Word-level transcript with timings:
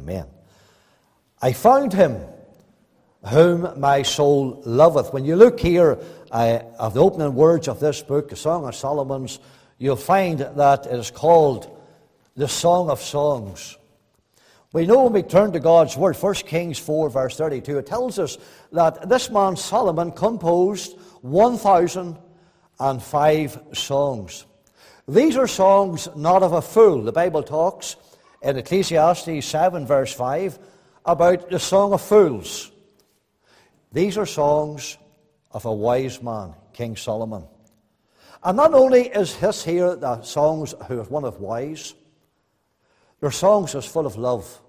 Amen. 0.00 0.26
I 1.42 1.52
found 1.52 1.92
him 1.92 2.16
whom 3.28 3.78
my 3.78 4.00
soul 4.00 4.62
loveth. 4.64 5.12
When 5.12 5.26
you 5.26 5.36
look 5.36 5.60
here 5.60 5.98
uh, 6.30 6.60
of 6.78 6.94
the 6.94 7.02
opening 7.02 7.34
words 7.34 7.68
of 7.68 7.80
this 7.80 8.02
book, 8.02 8.30
the 8.30 8.36
Song 8.36 8.66
of 8.66 8.74
Solomon's, 8.74 9.40
you'll 9.76 9.96
find 9.96 10.38
that 10.38 10.86
it 10.86 10.94
is 10.94 11.10
called 11.10 11.78
the 12.34 12.48
Song 12.48 12.88
of 12.88 13.02
Songs. 13.02 13.76
We 14.72 14.86
know 14.86 15.04
when 15.04 15.12
we 15.12 15.22
turn 15.22 15.52
to 15.52 15.60
God's 15.60 15.98
Word, 15.98 16.16
1 16.16 16.34
Kings 16.34 16.78
4, 16.78 17.10
verse 17.10 17.36
32, 17.36 17.76
it 17.76 17.86
tells 17.86 18.18
us 18.18 18.38
that 18.72 19.06
this 19.06 19.28
man 19.28 19.54
Solomon 19.54 20.12
composed 20.12 20.98
1,005 21.20 23.58
songs. 23.74 24.46
These 25.06 25.36
are 25.36 25.46
songs 25.46 26.08
not 26.16 26.42
of 26.42 26.54
a 26.54 26.62
fool. 26.62 27.02
The 27.02 27.12
Bible 27.12 27.42
talks 27.42 27.96
in 28.42 28.56
Ecclesiastes 28.56 29.44
7, 29.44 29.86
verse 29.86 30.12
5, 30.12 30.58
about 31.04 31.50
the 31.50 31.58
Song 31.58 31.92
of 31.92 32.00
Fools. 32.00 32.70
These 33.92 34.16
are 34.16 34.26
songs 34.26 34.96
of 35.50 35.64
a 35.64 35.72
wise 35.72 36.22
man, 36.22 36.54
King 36.72 36.96
Solomon. 36.96 37.44
And 38.42 38.56
not 38.56 38.72
only 38.72 39.08
is 39.08 39.34
his 39.34 39.64
here 39.64 39.96
the 39.96 40.22
songs 40.22 40.74
who 40.88 41.00
is 41.00 41.10
one 41.10 41.24
of 41.24 41.40
wise, 41.40 41.94
their 43.20 43.30
songs 43.30 43.74
is 43.74 43.84
full 43.84 44.06
of 44.06 44.16
love. 44.16 44.60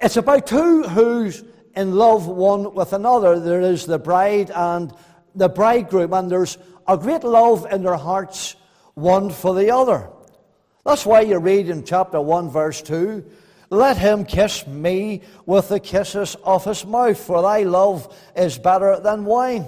It's 0.00 0.16
about 0.16 0.46
two 0.46 0.84
who's 0.84 1.44
in 1.76 1.94
love 1.94 2.26
one 2.26 2.74
with 2.74 2.92
another. 2.92 3.38
There 3.38 3.60
is 3.60 3.84
the 3.86 3.98
bride 3.98 4.50
and 4.54 4.92
the 5.34 5.48
bridegroom, 5.48 6.12
and 6.14 6.30
there's 6.30 6.56
a 6.88 6.96
great 6.96 7.24
love 7.24 7.66
in 7.70 7.82
their 7.82 7.96
hearts 7.96 8.56
one 8.94 9.30
for 9.30 9.54
the 9.54 9.70
other. 9.70 10.08
That's 10.84 11.04
why 11.04 11.22
you 11.22 11.38
read 11.38 11.68
in 11.68 11.84
chapter 11.84 12.20
1, 12.20 12.50
verse 12.50 12.82
2 12.82 13.24
Let 13.70 13.98
him 13.98 14.24
kiss 14.24 14.66
me 14.66 15.22
with 15.46 15.68
the 15.68 15.80
kisses 15.80 16.36
of 16.44 16.64
his 16.64 16.84
mouth, 16.86 17.18
for 17.18 17.42
thy 17.42 17.62
love 17.62 18.14
is 18.34 18.58
better 18.58 18.98
than 19.00 19.24
wine. 19.24 19.66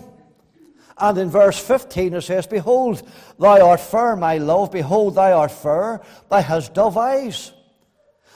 And 0.98 1.18
in 1.18 1.30
verse 1.30 1.58
15 1.58 2.14
it 2.14 2.20
says, 2.22 2.46
Behold, 2.46 3.02
thou 3.38 3.68
art 3.68 3.80
fair, 3.80 4.16
my 4.16 4.38
love, 4.38 4.72
behold, 4.72 5.16
thou 5.16 5.38
art 5.40 5.50
fair, 5.50 6.00
thou 6.28 6.40
hast 6.40 6.74
dove 6.74 6.96
eyes. 6.96 7.52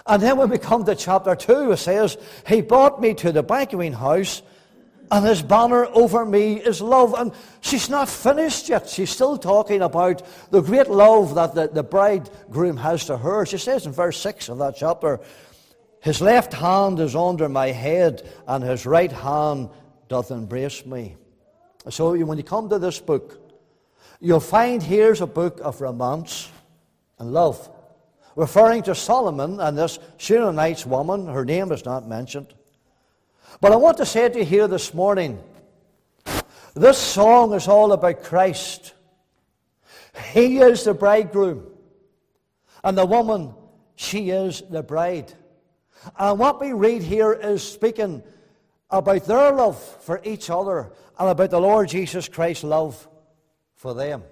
And 0.07 0.23
then 0.23 0.37
when 0.37 0.51
we 0.51 0.59
come 0.59 0.85
to 0.85 0.95
chapter 0.95 1.35
2, 1.35 1.73
it 1.73 1.77
says, 1.79 2.17
He 2.47 2.61
brought 2.61 3.01
me 3.01 3.15
to 3.15 3.33
the 3.33 3.43
banqueting 3.43 3.93
house 3.93 4.43
and 5.11 5.25
his 5.27 5.43
banner 5.43 5.87
over 5.87 6.25
me 6.25 6.55
is 6.55 6.81
love. 6.81 7.15
And 7.15 7.33
she's 7.61 7.89
not 7.89 8.09
finished 8.09 8.69
yet. 8.69 8.89
She's 8.89 9.11
still 9.11 9.39
talking 9.39 9.83
about 9.83 10.23
the 10.51 10.61
great 10.61 10.89
love 10.89 11.35
that 11.35 11.55
the, 11.55 11.69
the 11.69 11.83
bridegroom 11.83 12.77
has 12.79 13.05
to 13.07 13.17
her. 13.17 13.47
She 13.47 13.59
says 13.59 13.87
in 13.87 13.93
verse 13.93 14.19
6 14.21 14.49
of 14.49 14.59
that 14.59 14.77
chapter, 14.77 15.21
His 16.01 16.21
left 16.21 16.53
hand 16.53 16.99
is 17.01 17.15
under 17.15 17.49
my 17.49 17.69
head, 17.69 18.29
and 18.47 18.65
his 18.65 18.87
right 18.87 19.13
hand 19.13 19.71
doth 20.09 20.31
embrace 20.31 20.85
me. 20.85 21.17
So 21.89 22.17
when 22.17 22.39
you 22.39 22.45
come 22.45 22.69
to 22.71 22.79
this 22.79 22.99
book, 22.99 23.41
you'll 24.21 24.41
find 24.41 24.83
here's 24.83 25.21
a 25.21 25.27
book 25.27 25.61
of 25.63 25.81
romance 25.81 26.51
and 27.19 27.33
love, 27.33 27.71
referring 28.35 28.83
to 28.85 28.95
Solomon 28.95 29.61
and 29.61 29.79
this 29.79 29.99
Shunammite 30.17 30.85
woman. 30.85 31.27
Her 31.27 31.45
name 31.45 31.71
is 31.71 31.85
not 31.85 32.09
mentioned. 32.09 32.55
But 33.61 33.73
I 33.73 33.77
want 33.77 33.97
to 33.99 34.07
say 34.07 34.29
to 34.29 34.39
you 34.39 34.45
here 34.45 34.69
this 34.69 34.93
morning 34.93 35.43
this 36.75 36.99
song 36.99 37.55
is 37.55 37.69
all 37.69 37.93
about 37.93 38.23
Christ. 38.23 38.93
He 40.33 40.59
is 40.59 40.85
the 40.85 40.93
bridegroom, 40.93 41.67
and 42.85 42.99
the 42.99 43.07
woman, 43.07 43.55
she 43.95 44.29
is 44.29 44.63
the 44.69 44.83
bride. 44.83 45.33
And 46.19 46.39
what 46.39 46.61
we 46.61 46.75
read 46.75 47.03
here 47.03 47.33
is 47.33 47.63
speaking 47.63 48.23
about 48.91 49.25
their 49.25 49.53
love 49.53 49.83
for 50.03 50.21
each 50.23 50.51
other 50.51 50.93
and 51.19 51.31
about 51.31 51.51
the 51.51 51.61
Lord 51.61 51.89
Jesus 51.89 52.29
Christ's 52.29 52.65
love 52.65 53.09
for 53.75 53.95
them. 53.95 54.23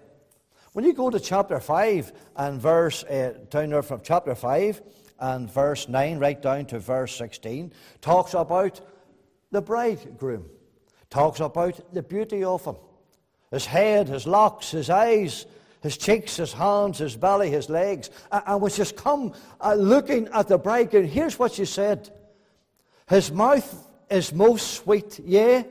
When 0.75 0.85
you 0.85 0.93
go 0.93 1.09
to 1.09 1.19
chapter 1.19 1.61
5 1.61 2.13
and 2.37 2.61
verse, 2.61 3.05
uh, 3.05 3.39
down 3.49 3.71
there 3.71 3.83
from 3.83 4.01
chapter 4.03 4.35
5 4.35 4.83
and 5.19 5.51
verse 5.51 5.89
9 5.89 6.19
right 6.19 6.41
down 6.41 6.67
to 6.67 6.79
verse 6.79 7.17
16, 7.17 7.73
talks 8.03 8.35
about 8.35 8.81
the 9.55 9.63
bridegroom. 9.63 10.45
Talks 11.09 11.41
about 11.41 11.95
the 11.95 12.03
beauty 12.03 12.45
of 12.45 12.65
him 12.65 12.77
his 13.51 13.65
head, 13.65 14.09
his 14.09 14.27
locks, 14.27 14.73
his 14.73 14.91
eyes, 14.91 15.47
his 15.81 15.97
cheeks, 15.97 16.39
his 16.39 16.53
hands, 16.53 16.99
his 16.99 17.17
belly, 17.17 17.51
his 17.51 17.71
legs. 17.71 18.11
And 18.33 18.61
when 18.61 18.73
just 18.73 18.97
come 18.97 19.33
uh, 19.61 19.75
looking 19.75 20.29
at 20.35 20.49
the 20.49 20.59
bridegroom, 20.59 21.07
here's 21.07 21.39
what 21.39 21.53
she 21.53 21.65
said 21.65 22.11
His 23.09 23.31
mouth 23.31 23.87
is 24.11 24.33
most 24.33 24.73
sweet, 24.73 25.21
yea, 25.21 25.65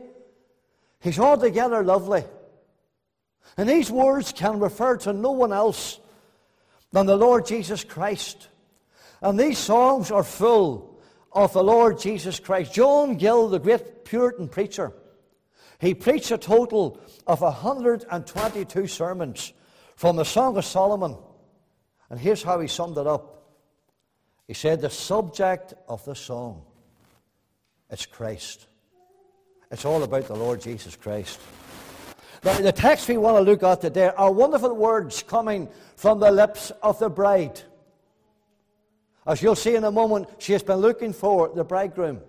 he's 1.02 1.20
altogether 1.20 1.84
lovely. 1.84 2.24
And 3.58 3.68
these 3.68 3.92
words 3.92 4.32
can 4.32 4.60
refer 4.60 4.98
to 4.98 5.12
no 5.12 5.32
one 5.32 5.52
else 5.52 6.00
than 6.92 7.06
the 7.06 7.18
Lord 7.18 7.46
Jesus 7.46 7.84
Christ. 7.84 8.48
And 9.22 9.38
these 9.38 9.58
songs 9.58 10.10
are 10.10 10.24
full 10.24 10.93
of 11.34 11.54
the 11.54 11.64
Lord 11.64 12.00
Jesus 12.00 12.40
Christ. 12.40 12.74
John 12.74 13.16
Gill, 13.18 13.50
the 13.50 13.60
great 13.60 14.06
Puritan 14.06 14.48
preacher, 14.48 14.94
he 15.80 15.94
preached 15.94 16.32
a 16.32 16.38
total 16.38 17.00
of 17.28 17.42
122 17.42 18.88
sermons 18.88 19.54
from 19.96 20.16
the 20.16 20.24
Song 20.24 20.58
of 20.58 20.66
Solomon. 20.66 21.18
And 22.10 22.20
here's 22.20 22.44
how 22.44 22.60
he 22.60 22.68
summed 22.68 22.98
it 22.98 23.08
up. 23.08 23.34
He 24.48 24.54
said, 24.54 24.82
The 24.82 24.90
subject 24.90 25.74
of 25.88 26.04
the 26.06 26.16
song, 26.16 26.64
it's 27.90 28.06
Christ. 28.06 28.68
It's 29.72 29.86
all 29.86 30.04
about 30.04 30.28
the 30.28 30.36
Lord 30.36 30.62
Jesus 30.62 30.96
Christ. 30.96 31.40
Now, 32.44 32.54
the 32.60 32.72
text 32.72 33.08
we 33.08 33.18
want 33.18 33.38
to 33.38 33.42
look 33.42 33.64
at 33.64 33.82
today 33.82 34.12
are 34.16 34.32
wonderful 34.32 34.76
words 34.76 35.24
coming 35.24 35.70
from 35.96 36.20
the 36.20 36.30
lips 36.30 36.72
of 36.82 37.00
the 37.00 37.10
bride. 37.10 37.62
As 39.26 39.42
you'll 39.42 39.56
see 39.56 39.76
in 39.76 39.84
a 39.84 39.92
moment, 39.92 40.28
she 40.40 40.54
has 40.54 40.64
been 40.64 40.78
looking 40.78 41.14
for 41.14 41.50
the 41.54 41.64
bridegroom. 41.64 42.22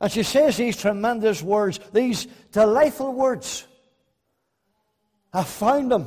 And 0.00 0.10
she 0.10 0.22
says 0.22 0.56
these 0.56 0.76
tremendous 0.76 1.42
words, 1.42 1.80
these 1.92 2.26
delightful 2.52 3.12
words. 3.12 3.66
I 5.32 5.44
found 5.44 5.92
him. 5.92 6.06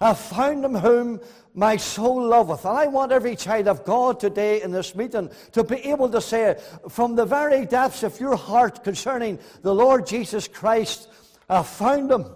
I 0.00 0.14
found 0.14 0.64
him 0.64 0.74
whom 0.74 1.20
my 1.54 1.76
soul 1.76 2.26
loveth. 2.26 2.64
And 2.64 2.76
I 2.76 2.86
want 2.88 3.12
every 3.12 3.36
child 3.36 3.68
of 3.68 3.84
God 3.84 4.18
today 4.18 4.62
in 4.62 4.72
this 4.72 4.94
meeting 4.94 5.30
to 5.52 5.62
be 5.62 5.76
able 5.76 6.08
to 6.10 6.20
say 6.20 6.58
from 6.88 7.14
the 7.14 7.24
very 7.24 7.64
depths 7.64 8.02
of 8.02 8.18
your 8.18 8.36
heart 8.36 8.82
concerning 8.82 9.38
the 9.62 9.74
Lord 9.74 10.06
Jesus 10.06 10.48
Christ, 10.48 11.08
I 11.48 11.62
found 11.62 12.10
him. 12.10 12.26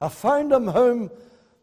I 0.00 0.08
found 0.08 0.52
him 0.52 0.66
whom 0.68 1.10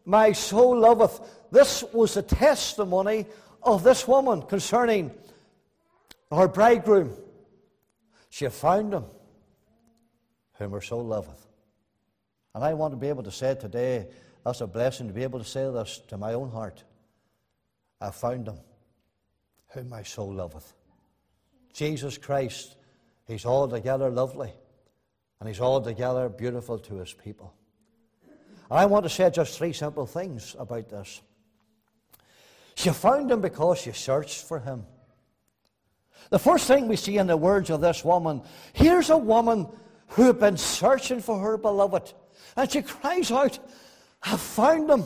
my 0.04 0.32
soul 0.32 0.78
loveth. 0.78 1.20
This 1.50 1.82
was 1.92 2.14
the 2.14 2.22
testimony 2.22 3.26
of 3.62 3.82
this 3.82 4.08
woman 4.08 4.42
concerning 4.42 5.10
her 6.30 6.48
bridegroom. 6.48 7.12
She 8.30 8.48
found 8.48 8.94
him 8.94 9.04
whom 10.54 10.72
her 10.72 10.80
soul 10.80 11.04
loveth. 11.04 11.46
And 12.54 12.64
I 12.64 12.74
want 12.74 12.92
to 12.92 12.96
be 12.96 13.08
able 13.08 13.22
to 13.22 13.30
say 13.30 13.54
today, 13.54 14.08
that's 14.44 14.60
a 14.60 14.66
blessing 14.66 15.08
to 15.08 15.14
be 15.14 15.22
able 15.22 15.38
to 15.38 15.44
say 15.44 15.70
this 15.70 16.00
to 16.08 16.16
my 16.16 16.34
own 16.34 16.50
heart. 16.50 16.82
I 18.00 18.10
found 18.10 18.48
him 18.48 18.58
whom 19.68 19.88
my 19.88 20.02
soul 20.02 20.32
loveth. 20.32 20.74
Jesus 21.72 22.18
Christ, 22.18 22.76
he's 23.26 23.46
altogether 23.46 24.10
lovely 24.10 24.52
and 25.40 25.48
he's 25.48 25.60
altogether 25.60 26.28
beautiful 26.28 26.78
to 26.78 26.96
his 26.96 27.12
people. 27.12 27.54
I 28.72 28.86
want 28.86 29.04
to 29.04 29.10
say 29.10 29.28
just 29.30 29.58
three 29.58 29.74
simple 29.74 30.06
things 30.06 30.56
about 30.58 30.88
this. 30.88 31.20
She 32.74 32.88
found 32.88 33.30
him 33.30 33.42
because 33.42 33.78
she 33.78 33.92
searched 33.92 34.44
for 34.46 34.58
him. 34.58 34.86
The 36.30 36.38
first 36.38 36.66
thing 36.66 36.88
we 36.88 36.96
see 36.96 37.18
in 37.18 37.26
the 37.26 37.36
words 37.36 37.68
of 37.68 37.82
this 37.82 38.02
woman 38.02 38.42
here's 38.72 39.10
a 39.10 39.16
woman 39.16 39.66
who 40.08 40.22
had 40.22 40.40
been 40.40 40.56
searching 40.56 41.20
for 41.20 41.38
her 41.38 41.58
beloved. 41.58 42.14
And 42.56 42.70
she 42.70 42.80
cries 42.80 43.30
out, 43.30 43.58
I've 44.22 44.40
found 44.40 44.88
him. 44.88 45.04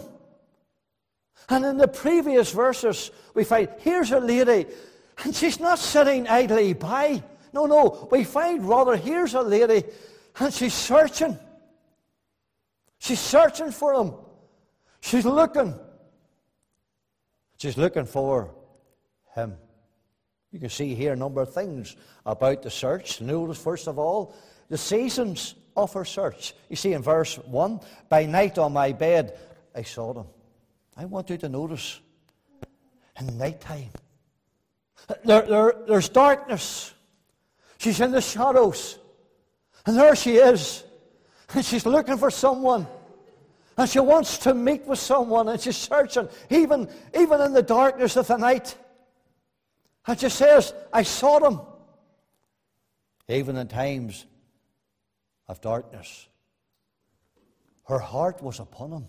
And 1.49 1.64
in 1.64 1.76
the 1.76 1.88
previous 1.88 2.52
verses, 2.52 3.11
we 3.35 3.43
find 3.43 3.69
here's 3.81 4.12
a 4.12 4.20
lady, 4.20 4.67
and 5.25 5.35
she's 5.35 5.58
not 5.58 5.79
sitting 5.79 6.29
idly 6.29 6.73
by. 6.73 7.23
No, 7.52 7.67
no. 7.67 8.08
We 8.11 8.25
find 8.25 8.69
rather 8.69 8.96
here's 8.96 9.35
a 9.35 9.43
lady, 9.43 9.85
and 10.38 10.52
she's 10.52 10.75
searching. 10.75 11.38
She's 13.06 13.20
searching 13.20 13.70
for 13.70 13.94
him. 13.94 14.14
She's 15.00 15.25
looking. 15.25 15.79
She's 17.56 17.76
looking 17.76 18.05
for 18.05 18.53
him. 19.32 19.55
You 20.50 20.58
can 20.58 20.70
see 20.70 20.93
here 20.97 21.12
a 21.12 21.17
number 21.17 21.41
of 21.41 21.55
things 21.55 21.94
about 22.25 22.64
the 22.64 22.70
search. 22.70 23.20
Notice, 23.20 23.62
first 23.62 23.87
of 23.87 24.00
all, 24.00 24.35
the 24.69 24.76
seasons 24.76 25.55
of 25.76 25.93
her 25.93 26.05
search. 26.05 26.53
You 26.69 26.75
see 26.75 26.94
in 26.94 27.03
verse 27.03 27.37
1 27.37 27.79
By 28.08 28.26
night 28.26 28.58
on 28.58 28.73
my 28.73 28.91
bed, 28.91 29.38
I 29.73 29.85
sought 29.85 30.17
him. 30.17 30.26
I 30.97 31.05
want 31.05 31.31
you 31.31 31.37
to 31.37 31.49
notice 31.49 32.00
in 33.20 33.26
the 33.26 33.32
night 33.35 33.61
time, 33.61 33.91
There, 35.25 35.43
there, 35.43 35.75
there's 35.87 36.09
darkness. 36.09 36.93
She's 37.79 38.00
in 38.00 38.11
the 38.11 38.20
shadows. 38.20 38.99
And 39.87 39.97
there 39.97 40.17
she 40.17 40.38
is. 40.38 40.82
And 41.55 41.64
she's 41.64 41.87
looking 41.87 42.17
for 42.17 42.32
someone. 42.32 42.88
And 43.76 43.88
she 43.88 44.00
wants 44.00 44.38
to 44.38 44.55
meet 44.55 44.87
with 44.87 44.99
someone. 44.99 45.49
And 45.49 45.61
she's 45.61 45.76
searching, 45.76 46.28
even, 46.50 46.88
even 47.19 47.40
in 47.40 47.52
the 47.52 47.62
darkness 47.62 48.17
of 48.17 48.26
the 48.26 48.37
night. 48.37 48.76
And 50.06 50.19
she 50.19 50.28
says, 50.28 50.73
I 50.93 51.02
sought 51.02 51.43
him. 51.43 51.61
Even 53.28 53.56
in 53.56 53.69
times 53.69 54.25
of 55.49 55.61
darkness. 55.61 56.28
Her 57.84 57.99
heart 57.99 58.43
was 58.43 58.61
upon 58.61 58.93
him. 58.93 59.06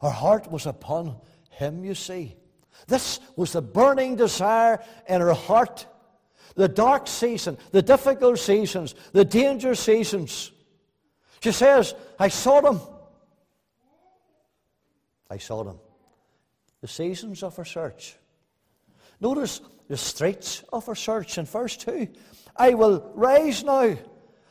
Her 0.00 0.10
heart 0.10 0.50
was 0.50 0.66
upon 0.66 1.16
him, 1.50 1.84
you 1.84 1.94
see. 1.94 2.36
This 2.86 3.20
was 3.36 3.52
the 3.52 3.62
burning 3.62 4.16
desire 4.16 4.82
in 5.08 5.20
her 5.20 5.32
heart. 5.32 5.86
The 6.54 6.68
dark 6.68 7.06
season, 7.06 7.56
the 7.70 7.82
difficult 7.82 8.38
seasons, 8.38 8.94
the 9.12 9.24
danger 9.24 9.74
seasons. 9.74 10.50
She 11.40 11.52
says, 11.52 11.94
I 12.18 12.28
sought 12.28 12.64
him. 12.64 12.80
I 15.32 15.38
sought 15.38 15.66
him. 15.66 15.78
The 16.82 16.88
seasons 16.88 17.42
of 17.42 17.56
her 17.56 17.64
search. 17.64 18.16
Notice 19.18 19.62
the 19.88 19.96
streets 19.96 20.62
of 20.70 20.84
her 20.84 20.94
search 20.94 21.38
in 21.38 21.46
verse 21.46 21.74
2. 21.78 22.06
I 22.54 22.74
will 22.74 23.10
rise 23.14 23.64
now 23.64 23.96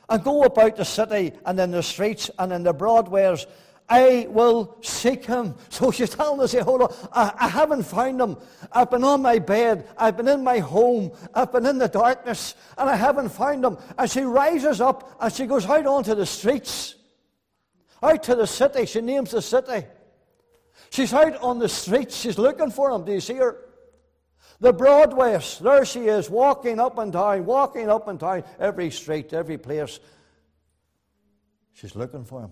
and 0.09 0.23
go 0.23 0.41
about 0.41 0.77
the 0.77 0.83
city 0.85 1.33
and 1.45 1.59
in 1.59 1.69
the 1.69 1.83
streets 1.83 2.31
and 2.39 2.51
in 2.51 2.63
the 2.63 2.73
broadways 2.73 3.45
I 3.87 4.25
will 4.29 4.77
seek 4.81 5.25
him. 5.25 5.53
So 5.69 5.91
she's 5.91 6.09
telling 6.09 6.41
us, 6.41 6.53
hold 6.53 6.81
on, 6.81 6.93
I, 7.13 7.31
I, 7.37 7.47
haven't 7.47 7.83
found 7.83 8.19
him. 8.19 8.37
I've 8.71 8.89
been 8.89 9.03
on 9.03 9.21
my 9.21 9.37
bed. 9.37 9.87
I've 9.97 10.17
been 10.17 10.29
in 10.29 10.43
my 10.43 10.59
home. 10.59 11.11
I've 11.35 11.51
been 11.51 11.67
in 11.67 11.77
the 11.77 11.89
darkness 11.89 12.55
and 12.75 12.89
I 12.89 12.95
haven't 12.95 13.29
found 13.29 13.63
him. 13.63 13.77
And 13.99 14.09
she 14.09 14.21
rises 14.21 14.81
up 14.81 15.15
and 15.21 15.31
she 15.31 15.45
goes 15.45 15.67
out 15.67 15.85
onto 15.85 16.15
the 16.15 16.25
streets, 16.25 16.95
out 18.01 18.23
to 18.23 18.35
the 18.35 18.47
city. 18.47 18.87
She 18.87 19.01
names 19.01 19.29
the 19.29 19.43
city. 19.43 19.85
She's 20.89 21.13
out 21.13 21.35
on 21.41 21.59
the 21.59 21.69
streets. 21.69 22.17
She's 22.17 22.37
looking 22.37 22.71
for 22.71 22.91
him. 22.91 23.05
Do 23.05 23.11
you 23.11 23.21
see 23.21 23.35
her? 23.35 23.57
The 24.59 24.71
Broadways, 24.71 25.57
there 25.59 25.83
she 25.85 26.01
is, 26.01 26.29
walking 26.29 26.79
up 26.79 26.99
and 26.99 27.11
down, 27.11 27.45
walking 27.45 27.89
up 27.89 28.07
and 28.07 28.19
down 28.19 28.43
every 28.59 28.91
street, 28.91 29.33
every 29.33 29.57
place. 29.57 29.99
She's 31.73 31.95
looking 31.95 32.25
for 32.25 32.41
him. 32.41 32.51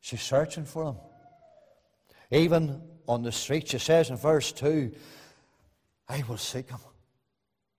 She's 0.00 0.20
searching 0.20 0.66
for 0.66 0.88
him. 0.88 0.96
Even 2.30 2.82
on 3.08 3.22
the 3.22 3.32
street, 3.32 3.68
she 3.68 3.78
says 3.78 4.10
in 4.10 4.16
verse 4.16 4.52
2, 4.52 4.92
I 6.10 6.22
will 6.28 6.36
seek 6.36 6.68
him. 6.68 6.78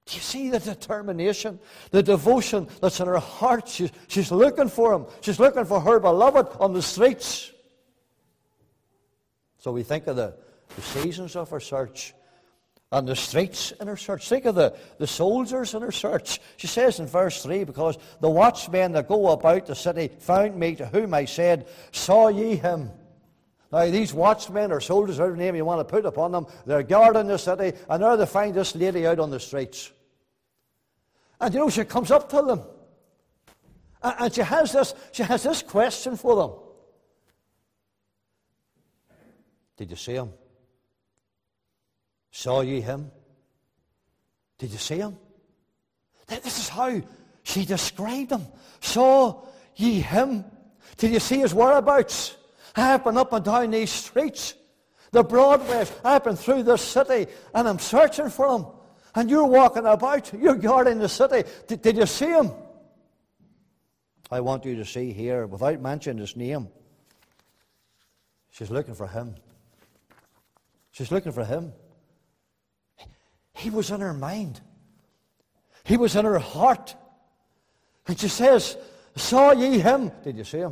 Do 0.07 0.15
you 0.15 0.21
see 0.21 0.49
the 0.49 0.59
determination, 0.59 1.59
the 1.91 2.01
devotion 2.01 2.67
that's 2.81 2.99
in 2.99 3.05
her 3.05 3.19
heart? 3.19 3.67
She's, 3.67 3.91
she's 4.07 4.31
looking 4.31 4.69
for 4.69 4.93
him. 4.93 5.05
She's 5.21 5.39
looking 5.39 5.65
for 5.65 5.79
her 5.79 5.99
beloved 5.99 6.57
on 6.59 6.73
the 6.73 6.81
streets. 6.81 7.51
So 9.65 9.71
we 9.71 9.81
think 9.81 10.05
of 10.05 10.15
the, 10.15 10.35
the 10.75 10.81
seasons 10.83 11.35
of 11.35 11.49
her 11.49 11.59
search 11.59 12.13
and 12.91 13.07
the 13.07 13.15
streets 13.15 13.71
in 13.71 13.87
her 13.87 13.97
search. 13.97 14.29
Think 14.29 14.45
of 14.45 14.53
the, 14.53 14.77
the 14.99 15.07
soldiers 15.07 15.73
in 15.73 15.81
her 15.81 15.91
search. 15.91 16.39
She 16.57 16.67
says 16.67 16.99
in 16.99 17.07
verse 17.07 17.41
3 17.41 17.63
because 17.63 17.97
the 18.21 18.29
watchmen 18.29 18.91
that 18.91 19.07
go 19.07 19.31
about 19.31 19.65
the 19.65 19.73
city 19.73 20.11
found 20.19 20.55
me, 20.55 20.75
to 20.75 20.85
whom 20.85 21.15
I 21.15 21.25
said, 21.25 21.67
Saw 21.91 22.27
ye 22.27 22.57
him? 22.57 22.91
Now, 23.71 23.89
these 23.89 24.13
watchmen 24.13 24.71
or 24.71 24.81
soldiers, 24.81 25.17
whatever 25.17 25.35
name 25.35 25.55
you 25.55 25.65
want 25.65 25.79
to 25.79 25.91
put 25.91 26.05
upon 26.05 26.31
them, 26.31 26.45
they're 26.67 26.83
guarding 26.83 27.25
the 27.25 27.39
city, 27.39 27.75
and 27.89 28.01
now 28.01 28.15
they 28.15 28.27
find 28.27 28.53
this 28.53 28.75
lady 28.75 29.07
out 29.07 29.19
on 29.19 29.31
the 29.31 29.39
streets. 29.39 29.91
And 31.41 31.51
you 31.51 31.61
know, 31.61 31.69
she 31.71 31.85
comes 31.85 32.11
up 32.11 32.29
to 32.29 32.41
them. 32.43 32.61
And 34.03 34.31
she 34.31 34.41
has 34.41 34.73
this, 34.73 34.93
she 35.11 35.23
has 35.23 35.41
this 35.41 35.63
question 35.63 36.17
for 36.17 36.35
them. 36.35 36.64
Did 39.77 39.89
you 39.89 39.95
see 39.95 40.13
him? 40.13 40.31
Saw 42.31 42.61
ye 42.61 42.81
him? 42.81 43.11
Did 44.57 44.71
you 44.71 44.77
see 44.77 44.97
him? 44.97 45.17
This 46.27 46.59
is 46.59 46.69
how 46.69 47.01
she 47.43 47.65
described 47.65 48.31
him. 48.31 48.45
Saw 48.79 49.45
ye 49.75 49.99
him? 49.99 50.45
Did 50.97 51.11
you 51.11 51.19
see 51.19 51.39
his 51.39 51.53
whereabouts? 51.53 52.35
I've 52.75 53.03
been 53.03 53.17
up 53.17 53.31
and 53.33 53.43
down 53.43 53.71
these 53.71 53.91
streets, 53.91 54.55
the 55.11 55.23
Broadways. 55.23 55.91
I've 56.03 56.23
been 56.23 56.35
through 56.35 56.63
this 56.63 56.81
city, 56.81 57.31
and 57.53 57.67
I'm 57.67 57.79
searching 57.79 58.29
for 58.29 58.57
him. 58.57 58.65
And 59.13 59.29
you're 59.29 59.45
walking 59.45 59.85
about, 59.85 60.33
you're 60.33 60.55
guarding 60.55 60.99
the 60.99 61.07
city. 61.07 61.49
Did, 61.67 61.81
did 61.81 61.97
you 61.97 62.05
see 62.05 62.27
him? 62.27 62.51
I 64.29 64.41
want 64.41 64.65
you 64.65 64.75
to 64.75 64.85
see 64.85 65.13
here, 65.13 65.47
without 65.47 65.79
mentioning 65.79 66.19
his 66.19 66.35
name, 66.35 66.67
she's 68.51 68.71
looking 68.71 68.95
for 68.95 69.07
him. 69.07 69.35
She's 70.95 71.11
looking 71.11 71.33
for 71.33 71.43
him. 71.43 71.73
He 73.53 73.69
was 73.69 73.91
in 73.91 73.99
her 73.99 74.13
mind. 74.13 74.61
He 75.83 75.97
was 75.97 76.15
in 76.15 76.23
her 76.23 76.39
heart. 76.39 76.95
And 78.07 78.17
she 78.17 78.29
says, 78.29 78.77
Saw 79.13 79.51
ye 79.51 79.79
him? 79.79 80.13
Did 80.23 80.37
you 80.37 80.45
see 80.45 80.59
him? 80.59 80.71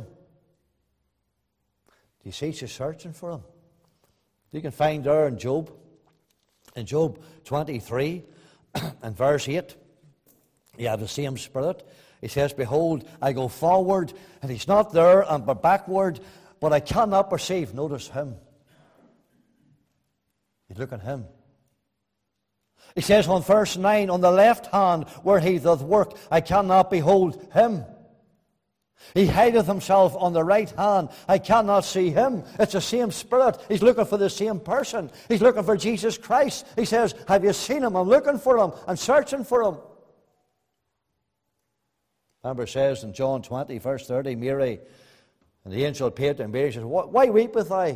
Do 1.90 2.24
you 2.24 2.32
see 2.32 2.52
she's 2.52 2.72
searching 2.72 3.12
for 3.12 3.32
him? 3.32 3.42
You 4.50 4.62
can 4.62 4.70
find 4.70 5.04
her 5.04 5.26
in 5.28 5.36
Job, 5.36 5.70
in 6.74 6.86
Job 6.86 7.22
23 7.44 8.24
and 9.02 9.14
verse 9.14 9.46
8, 9.46 9.76
you 10.78 10.88
have 10.88 11.00
the 11.00 11.08
same 11.08 11.36
spirit. 11.36 11.86
He 12.22 12.28
says, 12.28 12.54
Behold, 12.54 13.06
I 13.20 13.34
go 13.34 13.48
forward, 13.48 14.14
and 14.40 14.50
he's 14.50 14.68
not 14.68 14.90
there, 14.90 15.20
and 15.28 15.44
but 15.44 15.60
backward, 15.60 16.18
but 16.60 16.72
I 16.72 16.80
cannot 16.80 17.28
perceive. 17.28 17.74
Notice 17.74 18.08
him. 18.08 18.36
Look 20.76 20.92
at 20.92 21.02
him. 21.02 21.26
He 22.94 23.00
says 23.00 23.26
on 23.26 23.42
verse 23.42 23.76
9, 23.76 24.10
On 24.10 24.20
the 24.20 24.30
left 24.30 24.66
hand 24.66 25.08
where 25.22 25.40
he 25.40 25.58
doth 25.58 25.82
work, 25.82 26.16
I 26.30 26.40
cannot 26.40 26.90
behold 26.90 27.48
him. 27.52 27.84
He 29.12 29.26
hideth 29.26 29.66
himself 29.66 30.16
on 30.16 30.32
the 30.32 30.42
right 30.42 30.70
hand. 30.70 31.10
I 31.28 31.38
cannot 31.38 31.84
see 31.84 32.10
him. 32.10 32.44
It's 32.58 32.72
the 32.72 32.80
same 32.80 33.10
spirit. 33.10 33.58
He's 33.68 33.82
looking 33.82 34.06
for 34.06 34.16
the 34.16 34.30
same 34.30 34.60
person. 34.60 35.10
He's 35.28 35.42
looking 35.42 35.64
for 35.64 35.76
Jesus 35.76 36.16
Christ. 36.16 36.66
He 36.76 36.84
says, 36.84 37.14
Have 37.28 37.44
you 37.44 37.52
seen 37.52 37.82
him? 37.82 37.96
I'm 37.96 38.08
looking 38.08 38.38
for 38.38 38.56
him. 38.58 38.72
I'm 38.86 38.96
searching 38.96 39.44
for 39.44 39.62
him. 39.62 39.76
Remember, 42.42 42.66
says 42.66 43.04
in 43.04 43.12
John 43.12 43.42
20, 43.42 43.78
verse 43.78 44.06
30, 44.06 44.36
Mary, 44.36 44.80
and 45.64 45.72
the 45.72 45.84
angel 45.84 46.08
appeared 46.08 46.36
to 46.38 46.48
Mary, 46.48 46.72
says, 46.72 46.84
Why 46.84 47.26
weepeth 47.26 47.72
I? 47.72 47.92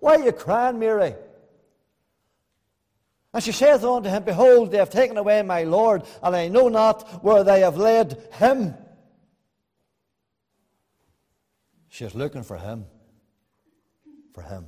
Why 0.00 0.16
are 0.16 0.24
you 0.24 0.32
crying, 0.32 0.78
Mary? 0.78 1.14
And 3.34 3.42
she 3.42 3.50
saith 3.50 3.82
unto 3.82 4.08
him, 4.08 4.22
Behold, 4.22 4.70
they 4.70 4.78
have 4.78 4.90
taken 4.90 5.16
away 5.16 5.42
my 5.42 5.64
Lord, 5.64 6.04
and 6.22 6.36
I 6.36 6.46
know 6.46 6.68
not 6.68 7.24
where 7.24 7.42
they 7.42 7.60
have 7.60 7.76
laid 7.76 8.16
him. 8.34 8.74
She 11.88 12.04
is 12.04 12.14
looking 12.14 12.44
for 12.44 12.56
him. 12.56 12.86
For 14.34 14.42
him. 14.42 14.66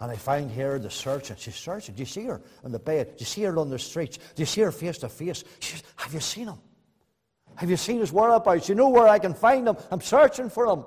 And 0.00 0.10
I 0.10 0.16
find 0.16 0.50
here 0.50 0.80
the 0.80 0.90
searching. 0.90 1.36
She's 1.38 1.54
searching. 1.54 1.94
Do 1.94 2.02
you 2.02 2.06
see 2.06 2.24
her 2.24 2.42
on 2.64 2.72
the 2.72 2.80
bed? 2.80 3.16
Do 3.16 3.20
you 3.20 3.26
see 3.26 3.44
her 3.44 3.56
on 3.56 3.70
the 3.70 3.78
streets? 3.78 4.18
Do 4.18 4.42
you 4.42 4.46
see 4.46 4.62
her 4.62 4.72
face 4.72 4.98
to 4.98 5.08
face? 5.08 5.44
She 5.60 5.76
says, 5.76 5.84
Have 5.94 6.12
you 6.12 6.20
seen 6.20 6.48
him? 6.48 6.58
Have 7.54 7.70
you 7.70 7.76
seen 7.76 8.00
his 8.00 8.12
whereabouts? 8.12 8.68
You 8.68 8.74
know 8.74 8.88
where 8.88 9.06
I 9.06 9.20
can 9.20 9.32
find 9.32 9.68
him. 9.68 9.76
I'm 9.92 10.00
searching 10.00 10.50
for 10.50 10.66
him. 10.66 10.84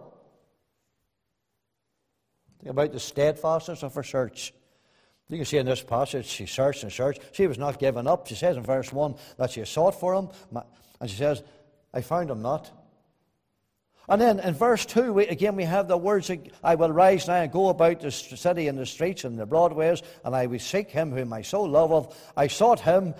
Think 2.59 2.71
about 2.71 2.91
the 2.91 2.99
steadfastness 2.99 3.83
of 3.83 3.95
her 3.95 4.03
search. 4.03 4.53
You 5.29 5.37
can 5.37 5.45
see 5.45 5.57
in 5.57 5.65
this 5.67 5.83
passage, 5.83 6.25
she 6.25 6.47
searched 6.47 6.81
and 6.81 6.91
searched. 6.91 7.21
She 7.33 7.45
was 7.45 7.59
not 7.59 7.77
given 7.77 8.07
up. 8.07 8.27
She 8.27 8.33
says 8.33 8.57
in 8.57 8.63
verse 8.63 8.91
1 8.91 9.15
that 9.37 9.51
she 9.51 9.63
sought 9.63 9.99
for 9.99 10.15
him, 10.15 10.29
and 10.99 11.09
she 11.09 11.17
says, 11.17 11.43
I 11.93 12.01
found 12.01 12.31
him 12.31 12.41
not. 12.41 12.71
And 14.07 14.19
then 14.19 14.39
in 14.39 14.55
verse 14.55 14.87
2, 14.87 15.13
we, 15.13 15.27
again, 15.27 15.55
we 15.55 15.65
have 15.65 15.87
the 15.87 15.97
words, 15.97 16.31
I 16.63 16.73
will 16.73 16.91
rise 16.91 17.27
now 17.27 17.35
and 17.35 17.51
go 17.51 17.69
about 17.69 17.99
the 17.99 18.09
city 18.09 18.67
and 18.67 18.77
the 18.77 18.87
streets 18.87 19.23
and 19.23 19.37
the 19.37 19.45
broadways, 19.45 20.01
and 20.25 20.35
I 20.35 20.47
will 20.47 20.57
seek 20.57 20.89
him 20.89 21.11
whom 21.11 21.29
my 21.29 21.43
soul 21.43 21.69
loveth. 21.69 22.31
I 22.35 22.47
sought 22.47 22.79
him, 22.79 23.13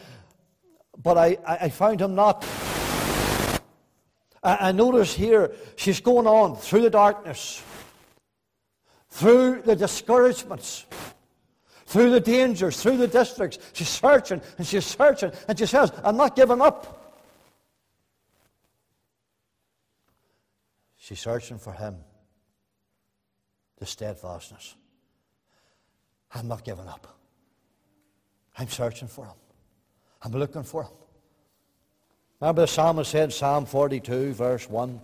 but 0.97 1.15
I, 1.15 1.37
I 1.45 1.69
found 1.69 2.01
him 2.01 2.15
not. 2.15 2.43
I 4.41 4.71
notice 4.71 5.13
here, 5.13 5.51
she's 5.75 5.99
going 5.99 6.25
on 6.25 6.55
through 6.55 6.81
the 6.81 6.89
darkness, 6.89 7.61
through 9.09 9.61
the 9.61 9.75
discouragements 9.75 10.85
through 11.89 12.11
the 12.11 12.19
dangers, 12.19 12.79
through 12.79 12.97
the 12.97 13.07
districts. 13.07 13.57
She's 13.73 13.89
searching 13.89 14.41
and 14.59 14.67
she's 14.67 14.85
searching 14.85 15.31
and 15.47 15.57
she 15.57 15.65
says, 15.65 15.91
I'm 16.03 16.17
not 16.17 16.35
giving 16.35 16.61
up. 16.61 17.17
She's 20.97 21.19
searching 21.19 21.57
for 21.57 21.73
him, 21.73 21.97
the 23.79 23.87
steadfastness. 23.87 24.75
I'm 26.31 26.47
not 26.47 26.63
giving 26.63 26.87
up. 26.87 27.07
I'm 28.55 28.67
searching 28.67 29.07
for 29.07 29.25
him. 29.25 29.33
I'm 30.21 30.33
looking 30.33 30.61
for 30.61 30.83
him. 30.83 30.91
Remember 32.39 32.61
the 32.61 32.67
psalmist 32.67 33.09
said, 33.09 33.33
Psalm 33.33 33.65
42, 33.65 34.33
verse 34.33 34.69
1, 34.69 35.01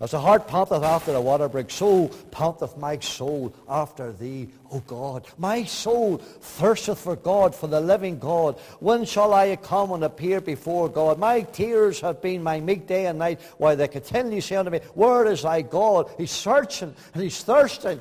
As 0.00 0.12
the 0.12 0.20
heart 0.20 0.46
panteth 0.46 0.84
after 0.84 1.12
the 1.12 1.20
water 1.20 1.48
brook, 1.48 1.72
so 1.72 2.06
panteth 2.30 2.76
my 2.76 3.00
soul 3.00 3.52
after 3.68 4.12
thee, 4.12 4.48
O 4.70 4.78
God. 4.78 5.26
My 5.36 5.64
soul 5.64 6.18
thirsteth 6.18 7.00
for 7.00 7.16
God, 7.16 7.52
for 7.52 7.66
the 7.66 7.80
living 7.80 8.20
God. 8.20 8.60
When 8.78 9.04
shall 9.04 9.34
I 9.34 9.56
come 9.56 9.90
and 9.90 10.04
appear 10.04 10.40
before 10.40 10.88
God? 10.88 11.18
My 11.18 11.40
tears 11.40 12.00
have 12.00 12.22
been 12.22 12.44
my 12.44 12.60
meek 12.60 12.86
day 12.86 13.06
and 13.06 13.18
night, 13.18 13.40
while 13.56 13.74
they 13.74 13.88
continually 13.88 14.40
say 14.40 14.54
unto 14.54 14.70
me, 14.70 14.78
Where 14.94 15.26
is 15.26 15.42
thy 15.42 15.62
God? 15.62 16.08
He's 16.16 16.30
searching 16.30 16.94
and 17.12 17.22
he's 17.22 17.42
thirsting. 17.42 18.00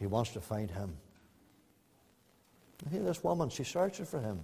He 0.00 0.06
wants 0.06 0.30
to 0.30 0.40
find 0.40 0.72
him. 0.72 0.96
Here, 2.90 3.00
this 3.00 3.22
woman, 3.22 3.48
she's 3.48 3.68
searching 3.68 4.06
for 4.06 4.18
him. 4.18 4.40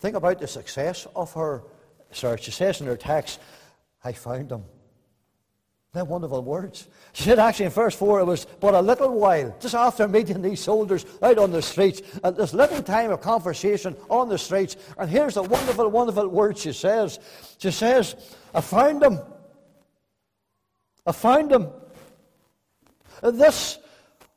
Think 0.00 0.14
about 0.14 0.40
the 0.40 0.46
success 0.46 1.06
of 1.16 1.32
her 1.32 1.62
search. 2.10 2.42
She 2.42 2.50
says 2.50 2.82
in 2.82 2.86
her 2.86 2.98
text, 2.98 3.40
I 4.04 4.12
found 4.12 4.52
him. 4.52 4.64
They're 5.92 6.06
wonderful 6.06 6.42
words. 6.42 6.88
She 7.12 7.24
said 7.24 7.38
actually 7.38 7.66
in 7.66 7.72
verse 7.72 7.94
4 7.94 8.20
it 8.20 8.24
was 8.24 8.46
but 8.60 8.72
a 8.72 8.80
little 8.80 9.12
while, 9.12 9.54
just 9.60 9.74
after 9.74 10.08
meeting 10.08 10.40
these 10.40 10.60
soldiers 10.60 11.04
out 11.20 11.36
on 11.36 11.50
the 11.50 11.60
streets, 11.60 12.00
and 12.24 12.34
this 12.34 12.54
little 12.54 12.82
time 12.82 13.10
of 13.10 13.20
conversation 13.20 13.94
on 14.08 14.30
the 14.30 14.38
streets. 14.38 14.76
And 14.96 15.10
here's 15.10 15.34
the 15.34 15.42
wonderful, 15.42 15.90
wonderful 15.90 16.28
word 16.28 16.56
she 16.56 16.72
says. 16.72 17.18
She 17.58 17.70
says, 17.70 18.16
I 18.54 18.62
found 18.62 19.02
him. 19.02 19.20
I 21.06 21.12
found 21.12 21.52
him. 21.52 21.68
And 23.22 23.38
this 23.38 23.78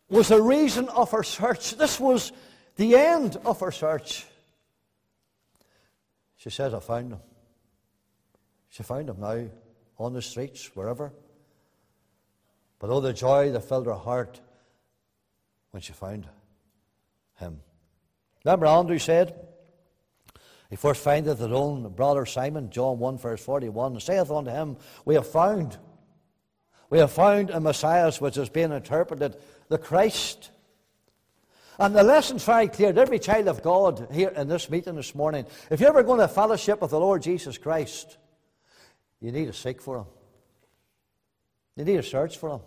was 0.09 0.27
the 0.27 0.41
reason 0.41 0.89
of 0.89 1.11
her 1.11 1.23
search. 1.23 1.77
This 1.77 2.01
was 2.01 2.33
the 2.75 2.97
end 2.97 3.37
of 3.45 3.61
her 3.61 3.71
search. 3.71 4.25
She 6.35 6.49
says, 6.49 6.73
I 6.73 6.79
found 6.81 7.13
him. 7.13 7.19
She 8.67 8.83
found 8.83 9.07
him 9.09 9.21
now 9.21 9.45
on 9.97 10.11
the 10.11 10.21
streets, 10.21 10.69
wherever. 10.75 11.13
But 12.79 12.89
oh, 12.89 12.99
the 12.99 13.13
joy 13.13 13.51
that 13.51 13.61
filled 13.61 13.85
her 13.85 13.93
heart 13.93 14.41
when 15.71 15.81
she 15.81 15.93
found 15.93 16.27
him. 17.35 17.59
Remember, 18.43 18.65
Andrew 18.65 18.99
said, 18.99 19.35
He 20.69 20.75
first 20.75 21.03
findeth 21.03 21.39
his 21.39 21.51
own 21.51 21.89
brother 21.89 22.25
Simon, 22.25 22.69
John 22.69 22.99
1, 22.99 23.17
verse 23.17 23.43
41, 23.43 23.93
and 23.93 24.01
saith 24.01 24.31
unto 24.31 24.51
him, 24.51 24.77
We 25.03 25.15
have 25.15 25.27
found, 25.27 25.77
we 26.89 26.99
have 26.99 27.11
found 27.11 27.49
a 27.49 27.59
Messiah, 27.59 28.11
which 28.19 28.35
has 28.35 28.49
been 28.49 28.71
interpreted, 28.71 29.35
the 29.67 29.77
Christ. 29.77 30.51
And 31.77 31.93
the 31.93 32.03
lesson's 32.03 32.45
very 32.45 32.67
clear 32.67 32.93
to 32.93 33.01
every 33.01 33.19
child 33.19 33.47
of 33.47 33.61
God 33.61 34.07
here 34.13 34.29
in 34.29 34.47
this 34.47 34.69
meeting 34.69 34.95
this 34.95 35.13
morning. 35.13 35.45
If 35.69 35.79
you're 35.79 35.89
ever 35.89 36.03
going 36.03 36.21
to 36.21 36.27
fellowship 36.27 36.81
with 36.81 36.91
the 36.91 36.99
Lord 36.99 37.21
Jesus 37.21 37.57
Christ, 37.57 38.17
you 39.19 39.31
need 39.31 39.47
to 39.47 39.53
seek 39.53 39.81
for 39.81 39.97
Him. 39.99 40.05
You 41.75 41.85
need 41.85 41.97
to 41.97 42.03
search 42.03 42.37
for 42.37 42.51
Him. 42.51 42.61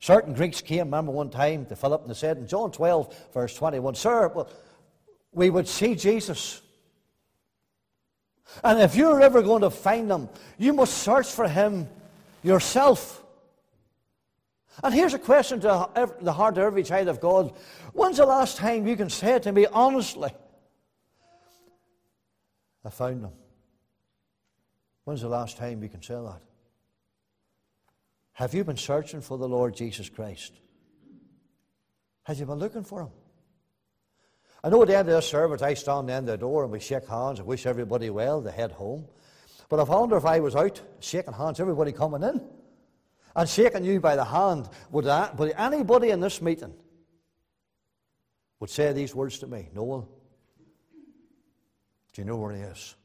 Certain 0.00 0.34
Greeks 0.34 0.60
came, 0.60 0.80
remember 0.80 1.12
one 1.12 1.30
time 1.30 1.64
to 1.66 1.76
Philip 1.76 2.02
and 2.02 2.10
they 2.10 2.14
said 2.14 2.36
in 2.36 2.46
John 2.46 2.70
12, 2.70 3.30
verse 3.32 3.54
21, 3.54 3.94
Sir, 3.94 4.28
well, 4.28 4.50
we 5.32 5.48
would 5.48 5.66
see 5.66 5.94
Jesus. 5.94 6.60
And 8.62 8.80
if 8.80 8.94
you're 8.94 9.22
ever 9.22 9.40
going 9.40 9.62
to 9.62 9.70
find 9.70 10.10
him, 10.10 10.28
you 10.58 10.74
must 10.74 10.98
search 10.98 11.28
for 11.28 11.48
him 11.48 11.88
yourself. 12.42 13.22
And 14.82 14.92
here's 14.92 15.14
a 15.14 15.18
question 15.18 15.60
to 15.60 15.88
the 16.20 16.32
heart 16.32 16.58
of 16.58 16.64
every 16.64 16.82
child 16.82 17.08
of 17.08 17.18
God. 17.20 17.54
When's 17.94 18.18
the 18.18 18.26
last 18.26 18.58
time 18.58 18.86
you 18.86 18.96
can 18.96 19.08
say 19.08 19.38
to 19.38 19.52
me 19.52 19.64
honestly, 19.66 20.30
I 22.84 22.90
found 22.90 23.24
him? 23.24 23.32
When's 25.04 25.22
the 25.22 25.28
last 25.28 25.56
time 25.56 25.82
you 25.82 25.88
can 25.88 26.02
say 26.02 26.14
that? 26.14 26.42
Have 28.34 28.52
you 28.52 28.64
been 28.64 28.76
searching 28.76 29.20
for 29.20 29.38
the 29.38 29.48
Lord 29.48 29.76
Jesus 29.76 30.08
Christ? 30.08 30.52
Have 32.24 32.38
you 32.38 32.46
been 32.46 32.58
looking 32.58 32.82
for 32.82 33.02
him? 33.02 33.10
I 34.62 34.70
know 34.70 34.82
at 34.82 34.88
the 34.88 34.96
end 34.96 35.08
of 35.08 35.14
this 35.14 35.28
service, 35.28 35.62
I 35.62 35.74
stand 35.74 36.10
of 36.10 36.26
the 36.26 36.36
door 36.36 36.64
and 36.64 36.72
we 36.72 36.80
shake 36.80 37.06
hands 37.06 37.38
and 37.38 37.46
wish 37.46 37.64
everybody 37.64 38.10
well, 38.10 38.40
they 38.40 38.50
head 38.50 38.72
home. 38.72 39.06
But 39.68 39.78
I 39.78 39.84
wonder 39.84 40.16
if 40.16 40.24
I 40.24 40.40
was 40.40 40.56
out 40.56 40.80
shaking 41.00 41.32
hands, 41.32 41.60
everybody 41.60 41.92
coming 41.92 42.22
in, 42.22 42.40
and 43.36 43.48
shaking 43.48 43.84
you 43.84 44.00
by 44.00 44.16
the 44.16 44.24
hand, 44.24 44.68
would, 44.90 45.04
that, 45.04 45.38
would 45.38 45.52
anybody 45.56 46.10
in 46.10 46.20
this 46.20 46.42
meeting 46.42 46.74
would 48.58 48.70
say 48.70 48.92
these 48.92 49.14
words 49.14 49.38
to 49.40 49.46
me? 49.46 49.68
Noel, 49.74 50.08
do 52.12 52.22
you 52.22 52.24
know 52.24 52.36
where 52.36 52.54
he 52.54 52.62
is? 52.62 52.96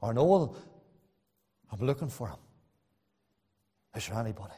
Or 0.00 0.12
Noel, 0.12 0.56
I'm 1.70 1.86
looking 1.86 2.08
for 2.08 2.28
him. 2.28 2.38
Is 3.96 4.06
there 4.06 4.18
anybody? 4.18 4.52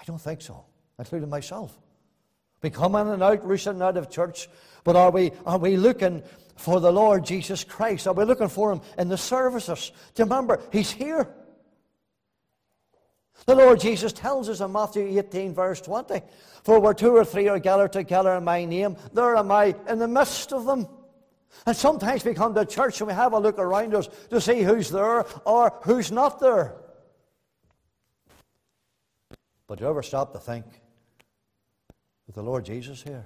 I 0.00 0.04
don't 0.04 0.20
think 0.20 0.42
so, 0.42 0.64
including 0.98 1.30
myself. 1.30 1.78
We 2.62 2.70
come 2.70 2.94
in 2.96 3.08
and 3.08 3.22
out, 3.22 3.46
rushing 3.46 3.80
out 3.80 3.96
of 3.96 4.10
church, 4.10 4.48
but 4.84 4.96
are 4.96 5.10
we, 5.10 5.32
are 5.46 5.58
we 5.58 5.76
looking 5.76 6.22
for 6.56 6.80
the 6.80 6.92
Lord 6.92 7.24
Jesus 7.24 7.64
Christ? 7.64 8.06
Are 8.06 8.12
we 8.12 8.24
looking 8.24 8.48
for 8.48 8.72
Him 8.72 8.80
in 8.98 9.08
the 9.08 9.16
services? 9.16 9.92
Do 10.14 10.22
you 10.22 10.24
remember? 10.24 10.60
He's 10.72 10.90
here. 10.90 11.28
The 13.46 13.54
Lord 13.54 13.80
Jesus 13.80 14.12
tells 14.12 14.48
us 14.50 14.60
in 14.60 14.72
Matthew 14.72 15.18
18, 15.18 15.54
verse 15.54 15.80
20, 15.80 16.20
For 16.62 16.78
where 16.78 16.92
two 16.92 17.16
or 17.16 17.24
three 17.24 17.48
are 17.48 17.58
gathered 17.58 17.92
together 17.92 18.34
in 18.34 18.44
my 18.44 18.66
name, 18.66 18.96
there 19.14 19.36
am 19.36 19.50
I 19.50 19.74
in 19.88 19.98
the 19.98 20.08
midst 20.08 20.52
of 20.52 20.66
them. 20.66 20.86
And 21.66 21.76
sometimes 21.76 22.24
we 22.24 22.34
come 22.34 22.54
to 22.54 22.64
church 22.66 23.00
and 23.00 23.08
we 23.08 23.14
have 23.14 23.32
a 23.32 23.38
look 23.38 23.58
around 23.58 23.94
us 23.94 24.08
to 24.28 24.40
see 24.40 24.62
who's 24.62 24.90
there 24.90 25.24
or 25.46 25.78
who's 25.82 26.12
not 26.12 26.40
there. 26.40 26.74
But 29.70 29.78
do 29.78 29.84
you 29.84 29.90
ever 29.90 30.02
stop 30.02 30.32
to 30.32 30.40
think, 30.40 30.64
that 32.26 32.34
the 32.34 32.42
Lord 32.42 32.64
Jesus 32.64 33.04
here? 33.04 33.24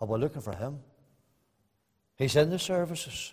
Are 0.00 0.06
we 0.06 0.16
looking 0.16 0.42
for 0.42 0.54
him? 0.54 0.78
He's 2.16 2.36
in 2.36 2.50
the 2.50 2.58
services. 2.60 3.32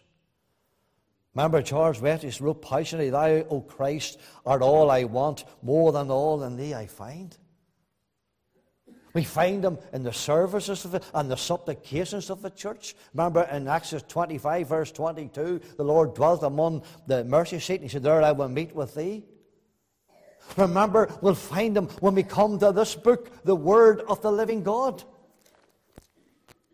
Remember, 1.35 1.61
Charles 1.61 2.01
Wesley 2.01 2.33
wrote 2.43 2.63
passionately, 2.63 3.11
Thou, 3.11 3.45
O 3.51 3.61
Christ, 3.61 4.19
art 4.47 4.63
all 4.63 4.89
I 4.89 5.03
want, 5.03 5.45
more 5.61 5.91
than 5.91 6.09
all 6.09 6.41
in 6.41 6.57
thee 6.57 6.73
I 6.73 6.87
find. 6.87 7.37
We 9.13 9.23
find 9.23 9.63
him 9.63 9.77
in 9.93 10.01
the 10.01 10.13
services 10.13 10.85
of 10.85 10.95
it 10.95 11.03
and 11.13 11.29
the 11.29 11.37
supplications 11.37 12.31
of 12.31 12.41
the 12.41 12.49
church. 12.49 12.95
Remember 13.13 13.43
in 13.43 13.67
Acts 13.67 13.93
25, 14.07 14.67
verse 14.67 14.91
22, 14.91 15.61
the 15.77 15.83
Lord 15.83 16.15
dwelt 16.15 16.41
among 16.41 16.81
the 17.05 17.23
mercy 17.25 17.59
seat, 17.59 17.75
and 17.75 17.83
he 17.83 17.89
said, 17.89 18.01
There 18.01 18.23
I 18.23 18.31
will 18.31 18.49
meet 18.49 18.73
with 18.75 18.95
thee. 18.95 19.23
Remember, 20.57 21.09
we'll 21.21 21.35
find 21.35 21.75
them 21.75 21.87
when 21.99 22.15
we 22.15 22.23
come 22.23 22.59
to 22.59 22.71
this 22.71 22.95
book, 22.95 23.43
the 23.43 23.55
Word 23.55 24.01
of 24.01 24.21
the 24.21 24.31
living 24.31 24.63
God. 24.63 25.03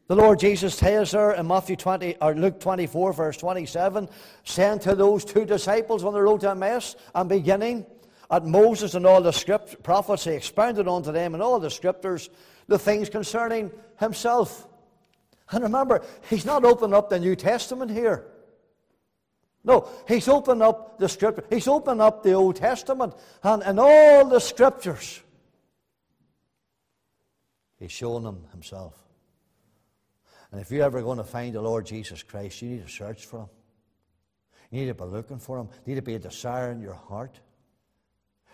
The 0.07 0.15
Lord 0.15 0.39
Jesus 0.39 0.77
tells 0.77 1.11
her 1.11 1.33
in 1.33 1.47
Matthew 1.47 1.75
20 1.75 2.17
or 2.21 2.33
Luke 2.33 2.59
24, 2.59 3.13
verse 3.13 3.37
27, 3.37 4.07
send 4.45 4.81
to 4.81 4.95
those 4.95 5.25
two 5.25 5.45
disciples 5.45 6.05
on 6.05 6.13
the 6.13 6.21
road 6.21 6.41
to 6.41 6.51
Emmaus, 6.51 6.95
and 7.13 7.27
beginning 7.27 7.85
at 8.31 8.45
Moses 8.45 8.95
and 8.95 9.05
all 9.05 9.21
the 9.21 9.31
script 9.31 9.83
prophets, 9.83 10.23
he 10.23 10.31
expounded 10.31 10.87
unto 10.87 11.11
them 11.11 11.35
in 11.35 11.41
all 11.41 11.59
the 11.59 11.69
scriptures 11.69 12.29
the 12.67 12.79
things 12.79 13.09
concerning 13.09 13.71
himself. 13.99 14.67
And 15.51 15.63
remember, 15.63 16.03
he's 16.29 16.45
not 16.45 16.65
opening 16.65 16.93
up 16.93 17.09
the 17.09 17.19
New 17.19 17.35
Testament 17.35 17.91
here. 17.91 18.27
No, 19.67 19.89
he's 20.07 20.29
opened 20.29 20.63
up 20.63 20.97
the 20.97 21.09
scripture. 21.09 21.43
He's 21.49 21.67
opened 21.67 22.01
up 22.01 22.23
the 22.23 22.31
Old 22.31 22.55
Testament 22.55 23.13
and, 23.43 23.61
and 23.63 23.77
all 23.81 24.23
the 24.23 24.39
scriptures. 24.39 25.19
He's 27.77 27.91
shown 27.91 28.23
them 28.23 28.45
himself. 28.51 28.97
And 30.53 30.61
if 30.61 30.71
you're 30.71 30.85
ever 30.85 31.01
going 31.01 31.17
to 31.17 31.25
find 31.25 31.53
the 31.53 31.61
Lord 31.61 31.85
Jesus 31.85 32.23
Christ, 32.23 32.61
you 32.61 32.69
need 32.69 32.85
to 32.85 32.91
search 32.91 33.25
for 33.25 33.41
him. 33.41 33.49
You 34.71 34.79
need 34.79 34.87
to 34.87 34.93
be 34.93 35.03
looking 35.03 35.39
for 35.39 35.59
him. 35.59 35.67
You 35.85 35.93
need 35.93 35.99
to 35.99 36.01
be 36.01 36.15
a 36.15 36.19
desire 36.19 36.71
in 36.71 36.79
your 36.79 36.93
heart. 36.93 37.37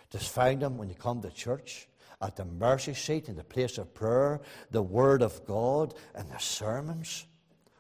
Just 0.10 0.34
find 0.34 0.64
him 0.64 0.80
when 0.80 0.90
you 0.90 0.96
come 0.96 1.22
to 1.22 1.30
church, 1.30 1.88
at 2.24 2.36
the 2.36 2.46
mercy 2.46 2.96
seat, 2.96 3.30
in 3.30 3.36
the 3.36 3.44
place 3.44 3.78
of 3.78 3.94
prayer, 3.94 4.42
the 4.72 4.82
Word 4.82 5.22
of 5.22 5.46
God, 5.46 5.94
and 6.16 6.28
the 6.32 6.40
sermons 6.40 7.28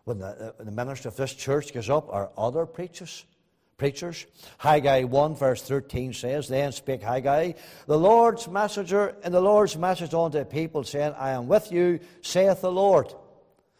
when 0.05 0.19
the, 0.19 0.27
uh, 0.27 0.63
the 0.63 0.71
minister 0.71 1.09
of 1.09 1.15
this 1.15 1.33
church 1.33 1.73
goes 1.73 1.89
up 1.89 2.11
are 2.11 2.29
other 2.37 2.65
preachers. 2.65 3.25
Preachers. 3.77 4.25
Haggai 4.59 5.03
1 5.03 5.35
verse 5.35 5.61
13 5.61 6.13
says, 6.13 6.47
Then 6.47 6.71
spake 6.71 7.01
Haggai, 7.01 7.53
the 7.87 7.97
Lord's 7.97 8.47
messenger, 8.47 9.15
and 9.23 9.33
the 9.33 9.41
Lord's 9.41 9.77
message 9.77 10.13
unto 10.13 10.39
the 10.39 10.45
people, 10.45 10.83
saying, 10.83 11.13
I 11.17 11.31
am 11.31 11.47
with 11.47 11.71
you, 11.71 11.99
saith 12.21 12.61
the 12.61 12.71
Lord. 12.71 13.13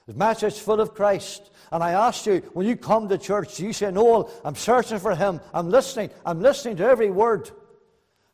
His 0.07 0.15
message 0.15 0.53
is 0.53 0.59
full 0.59 0.81
of 0.81 0.93
Christ. 0.93 1.49
And 1.71 1.83
I 1.83 1.91
ask 1.91 2.25
you, 2.25 2.39
when 2.53 2.67
you 2.67 2.75
come 2.75 3.07
to 3.09 3.17
church, 3.17 3.55
do 3.55 3.65
you 3.65 3.73
say, 3.73 3.91
Noel, 3.91 4.29
I'm 4.43 4.55
searching 4.55 4.99
for 4.99 5.15
him. 5.15 5.39
I'm 5.53 5.69
listening. 5.69 6.09
I'm 6.25 6.41
listening 6.41 6.77
to 6.77 6.83
every 6.83 7.09
word. 7.09 7.49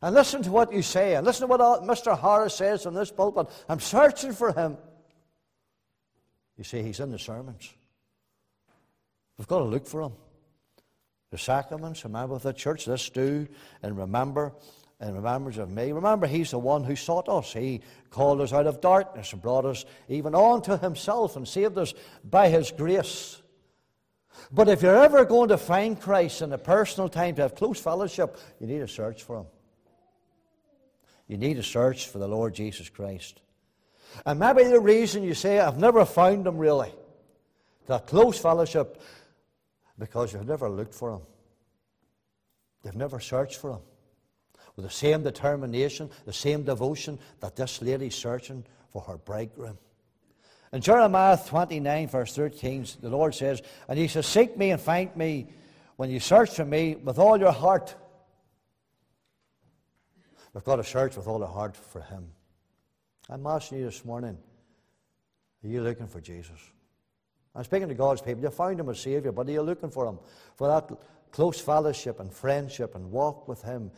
And 0.02 0.14
listen 0.14 0.42
to 0.42 0.50
what 0.50 0.72
you 0.72 0.82
say. 0.82 1.14
And 1.14 1.24
listen 1.24 1.46
to 1.48 1.56
what 1.56 1.60
Mr. 1.82 2.18
Harris 2.18 2.54
says 2.54 2.82
from 2.82 2.94
this 2.94 3.10
pulpit. 3.10 3.48
I'm 3.68 3.80
searching 3.80 4.32
for 4.32 4.52
him. 4.52 4.78
You 6.56 6.64
see, 6.64 6.82
he's 6.82 7.00
in 7.00 7.10
the 7.10 7.18
sermons. 7.18 7.72
We've 9.40 9.48
got 9.48 9.60
to 9.60 9.64
look 9.64 9.86
for 9.86 10.02
him. 10.02 10.12
The 11.30 11.38
sacraments, 11.38 12.04
remember 12.04 12.38
the 12.38 12.52
church, 12.52 12.84
this 12.84 13.08
do, 13.08 13.48
and 13.82 13.96
remember, 13.96 14.52
and 15.00 15.14
remembers 15.14 15.56
of 15.56 15.70
me. 15.70 15.92
Remember, 15.92 16.26
he's 16.26 16.50
the 16.50 16.58
one 16.58 16.84
who 16.84 16.94
sought 16.94 17.26
us. 17.26 17.54
He 17.54 17.80
called 18.10 18.42
us 18.42 18.52
out 18.52 18.66
of 18.66 18.82
darkness 18.82 19.32
and 19.32 19.40
brought 19.40 19.64
us 19.64 19.86
even 20.08 20.34
on 20.34 20.60
to 20.64 20.76
himself 20.76 21.36
and 21.36 21.48
saved 21.48 21.78
us 21.78 21.94
by 22.22 22.50
his 22.50 22.70
grace. 22.70 23.40
But 24.52 24.68
if 24.68 24.82
you're 24.82 25.02
ever 25.02 25.24
going 25.24 25.48
to 25.48 25.56
find 25.56 25.98
Christ 25.98 26.42
in 26.42 26.52
a 26.52 26.58
personal 26.58 27.08
time 27.08 27.36
to 27.36 27.42
have 27.42 27.54
close 27.54 27.80
fellowship, 27.80 28.36
you 28.60 28.66
need 28.66 28.80
to 28.80 28.88
search 28.88 29.22
for 29.22 29.38
him. 29.38 29.46
You 31.28 31.38
need 31.38 31.54
to 31.54 31.62
search 31.62 32.08
for 32.08 32.18
the 32.18 32.28
Lord 32.28 32.52
Jesus 32.52 32.90
Christ. 32.90 33.40
And 34.26 34.38
maybe 34.38 34.64
the 34.64 34.80
reason 34.80 35.22
you 35.22 35.32
say, 35.32 35.60
I've 35.60 35.78
never 35.78 36.04
found 36.04 36.46
him 36.46 36.58
really, 36.58 36.92
that 37.86 38.06
close 38.06 38.38
fellowship, 38.38 39.00
because 40.00 40.32
you've 40.32 40.48
never 40.48 40.68
looked 40.68 40.94
for 40.94 41.12
him. 41.12 41.20
You've 42.82 42.96
never 42.96 43.20
searched 43.20 43.56
for 43.56 43.74
him. 43.74 43.80
With 44.74 44.86
the 44.86 44.90
same 44.90 45.22
determination, 45.22 46.10
the 46.24 46.32
same 46.32 46.64
devotion 46.64 47.18
that 47.40 47.54
this 47.54 47.82
lady's 47.82 48.14
searching 48.14 48.64
for 48.90 49.02
her 49.02 49.18
bridegroom. 49.18 49.78
In 50.72 50.80
Jeremiah 50.80 51.38
29, 51.46 52.08
verse 52.08 52.34
13, 52.34 52.86
the 53.02 53.10
Lord 53.10 53.34
says, 53.34 53.60
And 53.88 53.98
he 53.98 54.08
says, 54.08 54.26
Seek 54.26 54.56
me 54.56 54.70
and 54.70 54.80
find 54.80 55.14
me 55.14 55.48
when 55.96 56.10
you 56.10 56.18
search 56.18 56.54
for 56.54 56.64
me 56.64 56.94
with 56.96 57.18
all 57.18 57.38
your 57.38 57.52
heart. 57.52 57.94
We've 60.54 60.64
got 60.64 60.76
to 60.76 60.84
search 60.84 61.16
with 61.16 61.26
all 61.26 61.42
our 61.42 61.52
heart 61.52 61.76
for 61.76 62.00
him. 62.00 62.30
I'm 63.28 63.46
asking 63.46 63.78
you 63.78 63.84
this 63.84 64.04
morning, 64.04 64.38
are 65.62 65.68
you 65.68 65.82
looking 65.82 66.06
for 66.06 66.20
Jesus? 66.20 66.58
I'm 67.54 67.64
speaking 67.64 67.88
to 67.88 67.94
God's 67.94 68.22
people. 68.22 68.42
You 68.42 68.50
found 68.50 68.78
him 68.78 68.88
a 68.88 68.94
Savior, 68.94 69.32
but 69.32 69.48
are 69.48 69.52
you 69.52 69.62
looking 69.62 69.90
for 69.90 70.06
him? 70.06 70.18
For 70.56 70.68
that 70.68 70.90
close 71.32 71.60
fellowship 71.60 72.20
and 72.20 72.32
friendship 72.32 72.94
and 72.94 73.10
walk 73.10 73.48
with 73.48 73.62
him? 73.62 73.90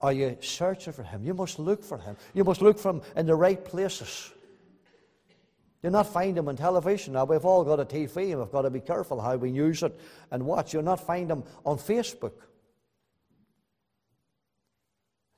Are 0.00 0.12
you 0.12 0.36
searching 0.40 0.92
for 0.92 1.02
him? 1.02 1.24
You 1.24 1.34
must 1.34 1.58
look 1.58 1.82
for 1.82 1.98
him. 1.98 2.16
You 2.34 2.44
must 2.44 2.62
look 2.62 2.78
for 2.78 2.90
him 2.90 3.02
in 3.16 3.26
the 3.26 3.34
right 3.34 3.64
places. 3.64 4.30
You'll 5.82 5.92
not 5.92 6.06
find 6.06 6.36
him 6.36 6.48
on 6.48 6.56
television. 6.56 7.12
Now, 7.12 7.24
we've 7.24 7.44
all 7.44 7.64
got 7.64 7.78
a 7.80 7.84
TV 7.84 8.30
and 8.30 8.40
we've 8.40 8.50
got 8.50 8.62
to 8.62 8.70
be 8.70 8.80
careful 8.80 9.20
how 9.20 9.36
we 9.36 9.50
use 9.50 9.82
it 9.82 9.98
and 10.30 10.46
watch. 10.46 10.72
You'll 10.72 10.82
not 10.82 11.06
find 11.06 11.30
him 11.30 11.44
on 11.64 11.78
Facebook. 11.78 12.32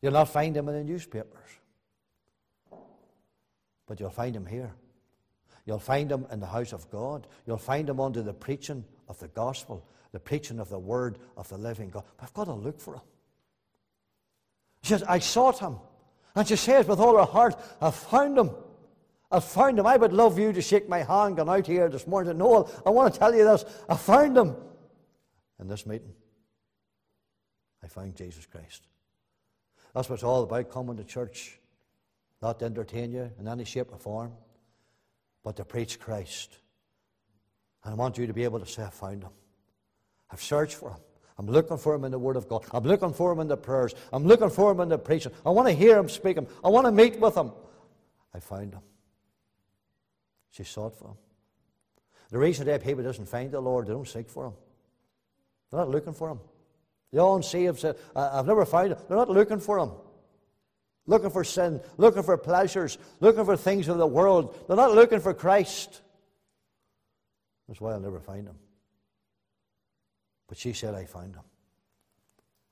You'll 0.02 0.12
not 0.12 0.28
find 0.28 0.56
him 0.56 0.68
in 0.68 0.75
the 0.75 0.84
newspapers. 0.84 1.48
But 3.86 3.98
you'll 3.98 4.10
find 4.10 4.36
him 4.36 4.46
here. 4.46 4.72
You'll 5.66 5.80
find 5.80 6.08
them 6.08 6.26
in 6.30 6.40
the 6.40 6.46
house 6.46 6.73
of 6.73 6.88
God. 6.90 7.26
You'll 7.44 7.58
find 7.58 7.88
them 7.88 8.00
under 8.00 8.23
the 8.23 8.32
preaching 8.32 8.85
of 9.08 9.18
the 9.18 9.28
gospel, 9.28 9.85
the 10.12 10.20
preaching 10.20 10.61
of 10.61 10.68
the 10.68 10.78
word 10.78 11.18
of 11.37 11.49
the 11.49 11.58
living 11.58 11.90
God. 11.90 12.04
But 12.16 12.25
I've 12.25 12.35
got 12.35 12.44
to 12.44 12.54
look 12.54 12.80
for 12.80 12.94
him. 12.94 13.02
She 14.82 14.90
says, 14.90 15.02
I 15.02 15.18
sought 15.18 15.58
him. 15.58 15.76
And 16.37 16.46
she 16.46 16.54
says 16.54 16.87
with 16.87 17.00
all 17.00 17.16
her 17.16 17.25
heart, 17.25 17.61
I 17.80 17.90
found 17.90 18.38
him. 18.38 18.50
I 19.30 19.40
found 19.40 19.78
him. 19.78 19.87
I 19.87 19.96
would 19.96 20.12
love 20.12 20.38
you 20.38 20.52
to 20.52 20.62
shake 20.62 20.88
my 20.88 21.02
hand 21.02 21.37
going 21.37 21.49
out 21.49 21.66
here 21.66 21.88
this 21.88 22.06
morning. 22.06 22.38
Noel, 22.38 22.70
I 22.87 22.90
want 22.90 23.12
to 23.12 23.18
tell 23.18 23.35
you 23.35 23.42
this. 23.42 23.64
I 23.88 23.96
found 23.96 24.37
him 24.37 24.54
in 25.58 25.66
this 25.66 25.85
meeting. 25.85 26.12
I 27.82 27.88
found 27.88 28.14
Jesus 28.14 28.46
Christ. 28.46 28.87
That's 29.94 30.08
what 30.08 30.16
it's 30.16 30.25
all 30.25 30.44
about 30.44 30.70
coming 30.70 30.96
to 30.99 31.04
church. 31.04 31.58
Not 32.40 32.61
to 32.61 32.66
entertain 32.66 33.12
you 33.12 33.30
in 33.40 33.49
any 33.49 33.64
shape 33.64 33.88
or 33.90 33.99
form, 33.99 34.32
but 35.46 35.54
to 35.54 35.64
preach 35.64 36.00
Christ. 36.00 36.58
And 37.84 37.92
I 37.92 37.96
want 37.96 38.18
you 38.18 38.26
to 38.26 38.32
be 38.32 38.42
able 38.42 38.58
to 38.58 38.66
say, 38.66 38.82
I 38.82 38.90
found 38.90 39.23
him. 39.23 39.30
I've 40.28 40.42
searched 40.42 40.75
for 40.75 40.90
him. 40.90 40.99
I'm 41.38 41.47
looking 41.47 41.78
for 41.78 41.94
him 41.94 42.02
in 42.02 42.10
the 42.10 42.18
Word 42.18 42.34
of 42.34 42.49
God. 42.49 42.64
I'm 42.73 42.82
looking 42.82 43.12
for 43.12 43.30
him 43.30 43.38
in 43.38 43.47
the 43.47 43.56
prayers. 43.56 43.94
I'm 44.12 44.25
looking 44.25 44.50
for 44.50 44.73
him 44.73 44.80
in 44.80 44.88
the 44.88 44.99
preaching. 44.99 45.30
I 45.47 45.50
want 45.50 45.68
to 45.68 45.73
hear 45.73 45.97
him 45.99 46.08
speak 46.08 46.36
him. 46.36 46.49
I 46.64 46.68
want 46.68 46.86
to 46.86 46.90
meet 46.90 47.21
with 47.21 47.36
him. 47.36 47.52
I 48.34 48.40
found 48.40 48.75
him. 48.75 48.80
She 50.50 50.64
sought 50.64 50.99
for 50.99 51.10
him. 51.10 51.16
The 52.30 52.38
reason 52.38 52.66
that 52.66 52.82
people 52.82 53.04
doesn't 53.04 53.28
find 53.28 53.52
the 53.52 53.60
Lord, 53.60 53.86
they 53.86 53.92
don't 53.92 54.08
seek 54.08 54.28
for 54.28 54.47
him. 54.47 54.54
They're 55.71 55.78
not 55.78 55.90
looking 55.90 56.14
for 56.14 56.30
him. 56.30 56.40
The 57.12 57.25
unsaved 57.25 57.78
say, 57.78 57.92
I've 58.16 58.47
never 58.47 58.66
found 58.66 58.90
him. 58.90 58.99
They're 59.06 59.16
not 59.16 59.30
looking 59.30 59.60
for 59.60 59.78
him. 59.78 59.92
Looking 61.06 61.30
for 61.30 61.45
sin, 61.45 61.80
looking 61.97 62.23
for 62.23 62.36
pleasures, 62.36 62.99
looking 63.21 63.45
for 63.45 63.56
things 63.56 63.88
of 63.88 63.99
the 63.99 64.06
world. 64.06 64.64
They're 64.66 64.76
not 64.76 64.95
looking 64.95 65.21
for 65.21 65.32
Christ. 65.34 66.00
That's 67.69 67.80
why 67.80 67.92
I'll 67.92 68.00
never 68.00 68.21
find 68.21 68.47
him. 68.47 68.56
But 70.49 70.58
she 70.58 70.73
said, 70.73 70.95
I 70.95 71.04
found 71.04 71.34
him. 71.34 71.42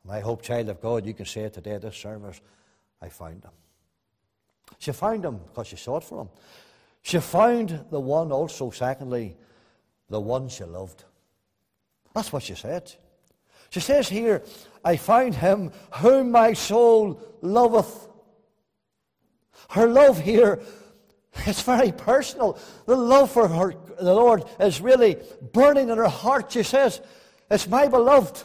And 0.03 0.13
I 0.13 0.21
hope, 0.21 0.43
child 0.43 0.69
of 0.69 0.81
God, 0.81 1.07
you 1.07 1.15
can 1.15 1.27
say 1.27 1.43
it 1.43 1.55
today 1.55 1.73
at 1.73 1.83
this 1.83 1.97
service, 1.97 2.41
I 3.01 3.09
found 3.09 3.45
him. 3.45 3.51
She 4.79 4.93
found 4.93 5.25
him 5.25 5.39
because 5.39 5.69
she 5.69 5.77
sought 5.77 6.05
for 6.05 6.23
him. 6.23 6.29
She 7.03 7.19
found 7.21 7.85
the 7.91 8.01
one 8.01 8.33
also, 8.33 8.71
secondly, 8.71 9.37
the 10.09 10.21
one 10.21 10.49
she 10.49 10.65
loved. 10.65 11.05
That's 12.15 12.33
what 12.33 12.43
she 12.43 12.55
said. 12.55 12.93
She 13.71 13.81
says 13.81 14.09
here, 14.09 14.43
I 14.85 14.97
found 14.97 15.35
him 15.35 15.73
whom 15.95 16.31
my 16.31 16.53
soul 16.53 17.21
loveth. 17.43 18.09
Her 19.71 19.87
love 19.87 20.21
here 20.21 20.63
is 21.47 21.61
very 21.63 21.93
personal. 21.93 22.59
The 22.87 22.97
love 22.97 23.31
for 23.31 23.49
her, 23.49 23.75
the 24.01 24.15
Lord 24.15 24.45
is 24.61 24.81
really 24.81 25.19
burning 25.53 25.89
in 25.89 25.99
her 25.99 26.09
heart. 26.09 26.53
She 26.53 26.63
says, 26.63 27.01
It's 27.51 27.69
my 27.69 27.89
beloved. 27.89 28.43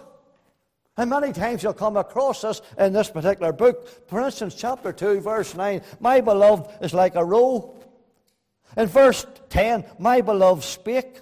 And 0.98 1.10
many 1.10 1.32
times 1.32 1.64
you'll 1.64 1.74
come 1.74 1.96
across 1.96 2.42
this 2.42 2.62
in 2.78 2.92
this 2.92 3.10
particular 3.10 3.54
book. 3.54 3.88
For 4.10 4.20
instance, 4.22 4.54
chapter 4.56 4.92
2, 4.92 5.22
verse 5.22 5.56
9 5.56 5.82
My 6.00 6.20
beloved 6.20 6.84
is 6.84 6.94
like 6.94 7.16
a 7.16 7.24
roe 7.24 7.80
in 8.78 8.88
verse 8.88 9.26
10, 9.50 9.86
my 9.98 10.22
beloved 10.22 10.64
spake. 10.64 11.22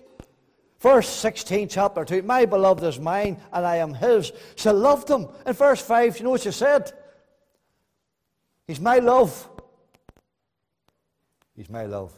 Verse 0.79 1.09
16, 1.09 1.69
chapter 1.69 2.05
2, 2.05 2.21
my 2.21 2.45
beloved 2.45 2.83
is 2.83 2.99
mine 2.99 3.41
and 3.51 3.65
I 3.65 3.77
am 3.77 3.93
his. 3.93 4.31
She 4.55 4.69
loved 4.69 5.09
him. 5.09 5.27
In 5.45 5.53
verse 5.53 5.81
5, 5.81 6.19
you 6.19 6.23
know 6.23 6.31
what 6.31 6.41
she 6.41 6.51
said? 6.51 6.91
He's 8.67 8.79
my 8.79 8.99
love. 8.99 9.49
He's 11.57 11.69
my 11.69 11.85
love. 11.85 12.13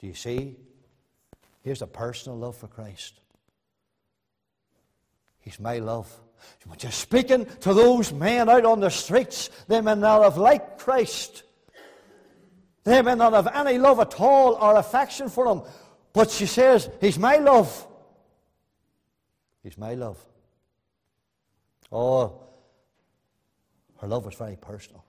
Do 0.00 0.06
you 0.06 0.14
see? 0.14 0.56
Here's 1.60 1.82
a 1.82 1.86
personal 1.86 2.38
love 2.38 2.56
for 2.56 2.66
Christ. 2.66 3.20
He's 5.40 5.60
my 5.60 5.78
love. 5.78 6.10
Just 6.76 6.98
speaking 6.98 7.46
to 7.60 7.74
those 7.74 8.12
men 8.12 8.48
out 8.48 8.64
on 8.64 8.80
the 8.80 8.88
streets, 8.88 9.50
they 9.68 9.80
may 9.80 9.94
not 9.94 10.22
have 10.22 10.38
liked 10.38 10.78
Christ. 10.80 11.44
They 12.82 13.00
may 13.02 13.14
not 13.14 13.34
have 13.34 13.46
any 13.46 13.78
love 13.78 14.00
at 14.00 14.18
all 14.18 14.54
or 14.54 14.76
affection 14.76 15.28
for 15.28 15.46
him. 15.46 15.62
But 16.12 16.30
she 16.30 16.46
says, 16.46 16.90
He's 17.00 17.18
my 17.18 17.36
love. 17.36 17.86
He's 19.62 19.78
my 19.78 19.94
love. 19.94 20.18
Oh, 21.92 22.40
her 24.00 24.08
love 24.08 24.24
was 24.24 24.34
very 24.34 24.56
personal. 24.56 25.04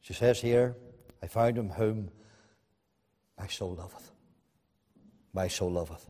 She 0.00 0.14
says 0.14 0.40
here, 0.40 0.74
I 1.22 1.26
found 1.26 1.56
him 1.58 1.70
whom 1.70 2.10
my 3.38 3.46
soul 3.46 3.74
loveth. 3.74 4.10
My 5.32 5.48
soul 5.48 5.72
loveth. 5.72 6.06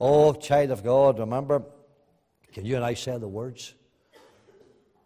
Oh, 0.00 0.32
child 0.34 0.70
of 0.70 0.84
God, 0.84 1.18
remember, 1.18 1.62
can 2.52 2.64
you 2.64 2.76
and 2.76 2.84
I 2.84 2.94
say 2.94 3.16
the 3.18 3.28
words? 3.28 3.74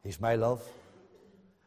He's 0.03 0.21
my 0.21 0.35
love. 0.35 0.62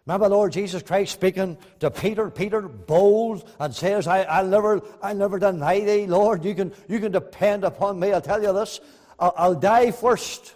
Remember 0.06 0.30
Lord 0.30 0.52
Jesus 0.52 0.82
Christ 0.82 1.14
speaking 1.14 1.58
to 1.80 1.92
Peter, 1.92 2.30
Peter 2.30 2.62
bold 2.62 3.48
and 3.60 3.74
says, 3.74 4.08
I, 4.08 4.42
will 4.42 4.50
never, 4.50 4.82
I'll 5.02 5.16
never 5.16 5.38
deny 5.38 5.80
thee, 5.80 6.08
Lord. 6.08 6.44
You 6.44 6.56
can, 6.56 6.74
you 6.90 7.00
can 7.00 7.12
depend 7.12 7.64
upon 7.64 8.00
me. 8.00 8.12
I'll 8.12 8.22
tell 8.22 8.42
you 8.42 8.52
this, 8.52 8.80
I'll, 9.20 9.34
I'll 9.38 9.56
die 9.56 9.92
first. 9.92 10.56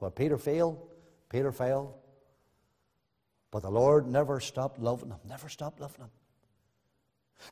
But 0.00 0.16
Peter 0.16 0.38
failed. 0.38 0.80
Peter 1.28 1.52
failed. 1.52 1.94
But 3.52 3.62
the 3.62 3.70
Lord 3.70 4.08
never 4.08 4.40
stopped 4.40 4.80
loving 4.80 5.10
him, 5.10 5.18
never 5.28 5.48
stopped 5.48 5.78
loving 5.78 6.06
him. 6.06 6.10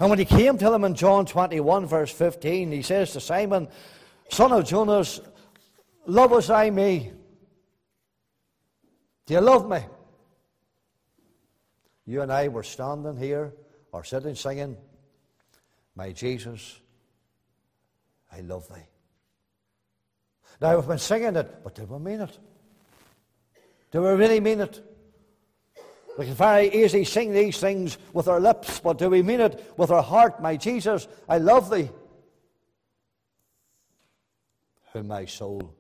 And 0.01 0.09
when 0.09 0.19
he 0.19 0.25
came 0.25 0.57
to 0.59 0.73
him 0.73 0.85
in 0.85 0.95
John 0.95 1.27
21, 1.27 1.87
verse 1.87 2.11
15, 2.11 2.73
he 2.73 2.83
says 2.83 3.13
to 3.13 3.21
Simon, 3.21 3.69
Son 4.31 4.51
of 4.51 4.65
Jonas, 4.65 5.21
lovest 6.07 6.51
I 6.51 6.71
me? 6.71 7.13
Do 9.27 9.35
you 9.35 9.41
love 9.41 9.69
me? 9.69 9.81
You 12.07 12.23
and 12.23 12.33
I 12.33 12.49
were 12.49 12.63
standing 12.63 13.17
here 13.17 13.53
or 13.93 14.03
sitting 14.03 14.35
singing, 14.35 14.77
My 15.95 16.13
Jesus, 16.13 16.81
I 18.33 18.41
love 18.41 18.67
thee. 18.69 18.87
Now, 20.63 20.77
we've 20.77 20.89
been 20.89 20.99
singing 20.99 21.37
it, 21.37 21.63
but 21.63 21.75
did 21.75 21.91
we 21.91 21.99
mean 21.99 22.23
it? 22.23 22.39
Do 23.91 24.03
we 24.03 24.09
really 24.11 24.41
mean 24.41 24.61
it? 24.61 24.83
We 26.18 26.27
can 26.27 26.35
very 26.35 26.68
easily 26.75 27.05
sing 27.05 27.33
these 27.33 27.59
things 27.59 27.96
with 28.12 28.29
our 28.29 28.40
lips, 28.40 28.81
but 28.81 28.99
do 28.99 29.09
we 29.09 29.23
mean 29.23 29.40
it 29.40 29.73
with 29.77 29.90
our 29.90 30.03
heart? 30.03 30.42
My 30.42 30.57
Jesus, 30.57 31.09
I 31.29 31.38
love 31.38 31.70
thee. 31.70 31.88
Whom 34.92 35.07
my 35.07 35.25
soul 35.25 35.75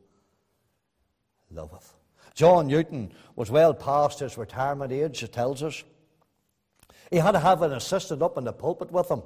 loveth. 1.50 1.94
John 2.34 2.68
Newton 2.68 3.12
was 3.34 3.50
well 3.50 3.74
past 3.74 4.20
his 4.20 4.38
retirement 4.38 4.92
age, 4.92 5.22
it 5.22 5.32
tells 5.32 5.62
us. 5.62 5.82
He 7.10 7.16
had 7.16 7.32
to 7.32 7.40
have 7.40 7.62
an 7.62 7.72
assistant 7.72 8.22
up 8.22 8.38
in 8.38 8.44
the 8.44 8.52
pulpit 8.52 8.92
with 8.92 9.10
him, 9.10 9.22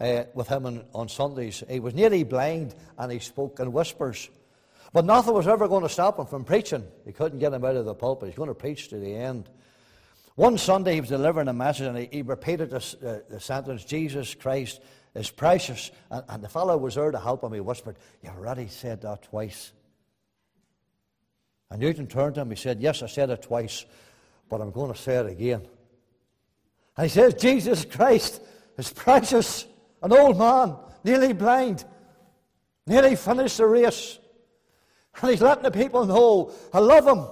uh, 0.00 0.24
with 0.34 0.48
him 0.48 0.66
on, 0.66 0.84
on 0.94 1.08
Sundays. 1.08 1.64
He 1.68 1.80
was 1.80 1.94
nearly 1.94 2.22
blind 2.22 2.74
and 2.96 3.10
he 3.10 3.18
spoke 3.18 3.58
in 3.58 3.72
whispers. 3.72 4.30
But 4.92 5.04
nothing 5.04 5.34
was 5.34 5.48
ever 5.48 5.66
going 5.66 5.82
to 5.82 5.88
stop 5.88 6.20
him 6.20 6.26
from 6.26 6.44
preaching. 6.44 6.86
He 7.04 7.12
couldn't 7.12 7.40
get 7.40 7.52
him 7.52 7.64
out 7.64 7.74
of 7.74 7.84
the 7.84 7.94
pulpit. 7.94 8.28
He 8.28 8.30
was 8.30 8.36
going 8.36 8.48
to 8.48 8.54
preach 8.54 8.88
to 8.88 8.98
the 8.98 9.12
end. 9.12 9.48
One 10.36 10.58
Sunday 10.58 10.94
he 10.94 11.00
was 11.00 11.10
delivering 11.10 11.48
a 11.48 11.52
message 11.52 11.86
and 11.86 11.96
he, 11.96 12.08
he 12.10 12.22
repeated 12.22 12.72
uh, 12.72 12.80
the 13.28 13.38
sentence, 13.38 13.84
Jesus 13.84 14.34
Christ 14.34 14.80
is 15.14 15.30
precious. 15.30 15.92
And, 16.10 16.24
and, 16.28 16.42
the 16.42 16.48
fellow 16.48 16.76
was 16.76 16.96
there 16.96 17.12
to 17.12 17.18
help 17.20 17.44
him. 17.44 17.52
He 17.52 17.60
whispered, 17.60 17.96
You've 18.22 18.36
already 18.36 18.66
said 18.66 19.02
that 19.02 19.22
twice. 19.22 19.72
And 21.70 21.80
Newton 21.80 22.08
turned 22.08 22.34
to 22.34 22.40
him. 22.40 22.50
He 22.50 22.56
said, 22.56 22.80
Yes, 22.80 23.02
I 23.02 23.06
said 23.06 23.30
it 23.30 23.42
twice, 23.42 23.84
but 24.48 24.60
I'm 24.60 24.72
going 24.72 24.92
to 24.92 24.98
say 24.98 25.16
it 25.16 25.26
again. 25.26 25.62
And 26.96 27.04
he 27.04 27.10
says, 27.10 27.34
Jesus 27.34 27.84
Christ 27.84 28.42
is 28.76 28.92
precious. 28.92 29.66
An 30.02 30.12
old 30.12 30.36
man, 30.36 30.76
nearly 31.04 31.32
blind, 31.32 31.84
nearly 32.86 33.16
finished 33.16 33.58
the 33.58 33.66
race. 33.66 34.18
And 35.20 35.30
he's 35.30 35.40
letting 35.40 35.62
the 35.62 35.70
people 35.70 36.06
know, 36.06 36.52
I 36.72 36.80
love 36.80 37.06
him. 37.06 37.24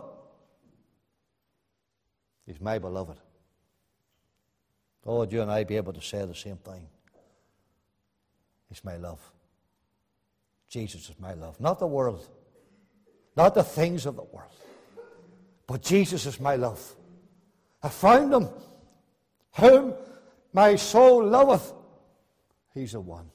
He's 2.46 2.60
my 2.60 2.78
beloved. 2.78 3.18
Oh, 5.04 5.24
you 5.24 5.42
and 5.42 5.50
I 5.50 5.64
be 5.64 5.76
able 5.76 5.92
to 5.92 6.00
say 6.00 6.24
the 6.24 6.34
same 6.34 6.56
thing? 6.56 6.86
He's 8.68 8.84
my 8.84 8.96
love. 8.96 9.20
Jesus 10.68 11.10
is 11.10 11.18
my 11.20 11.34
love. 11.34 11.60
Not 11.60 11.78
the 11.78 11.86
world, 11.86 12.26
not 13.36 13.54
the 13.54 13.62
things 13.62 14.06
of 14.06 14.16
the 14.16 14.22
world, 14.22 14.52
but 15.66 15.82
Jesus 15.82 16.24
is 16.24 16.40
my 16.40 16.56
love. 16.56 16.94
I 17.82 17.88
found 17.90 18.32
him, 18.32 18.48
whom 19.56 19.94
my 20.52 20.76
soul 20.76 21.26
loveth. 21.26 21.72
He's 22.72 22.92
the 22.92 23.00
one. 23.00 23.28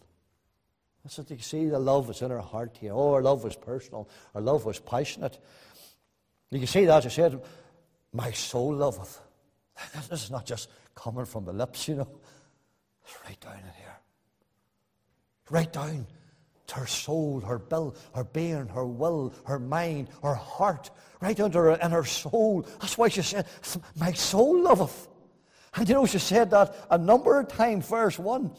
That's 1.04 1.20
what 1.20 1.30
you 1.30 1.38
see 1.40 1.68
the 1.68 1.80
love 1.80 2.08
that's 2.08 2.22
in 2.22 2.32
our 2.32 2.40
heart 2.40 2.76
here. 2.80 2.94
Oh, 2.94 3.14
our 3.14 3.22
love 3.22 3.44
was 3.44 3.56
personal, 3.56 4.10
our 4.34 4.42
love 4.42 4.66
was 4.66 4.80
passionate. 4.80 5.38
You 6.50 6.60
can 6.60 6.68
see 6.68 6.86
that, 6.86 7.06
I 7.06 7.10
said, 7.10 7.40
my 8.14 8.32
soul 8.32 8.74
loveth. 8.74 9.22
This 10.10 10.24
is 10.24 10.32
not 10.32 10.46
just 10.46 10.70
coming 10.96 11.26
from 11.26 11.46
the 11.46 11.54
lips, 11.54 11.88
you 11.88 11.96
know. 11.96 12.10
It's 13.06 13.16
right 13.26 13.40
down 13.40 13.58
in 13.58 13.74
here. 13.78 14.00
Right 15.50 15.72
down 15.72 16.08
to 16.68 16.76
her 16.76 16.88
soul, 16.88 17.40
her 17.40 17.62
will, 17.72 17.96
her 18.14 18.26
being, 18.26 18.68
her 18.68 18.86
will, 18.86 19.34
her 19.46 19.60
mind, 19.60 20.10
her 20.22 20.36
heart, 20.36 20.90
right 21.22 21.40
under 21.40 21.64
her 21.64 21.76
in 21.76 21.92
her 21.92 22.04
soul. 22.04 22.68
That's 22.82 22.98
why 22.98 23.08
she 23.08 23.22
said, 23.22 23.46
My 23.96 24.12
soul 24.12 24.62
loveth. 24.62 25.08
And 25.76 25.88
you 25.88 25.96
know, 25.96 26.06
she 26.06 26.20
said 26.20 26.50
that 26.52 26.76
a 26.90 26.98
number 26.98 27.40
of 27.40 27.48
times. 27.48 27.88
Verse 27.88 28.20
1, 28.20 28.52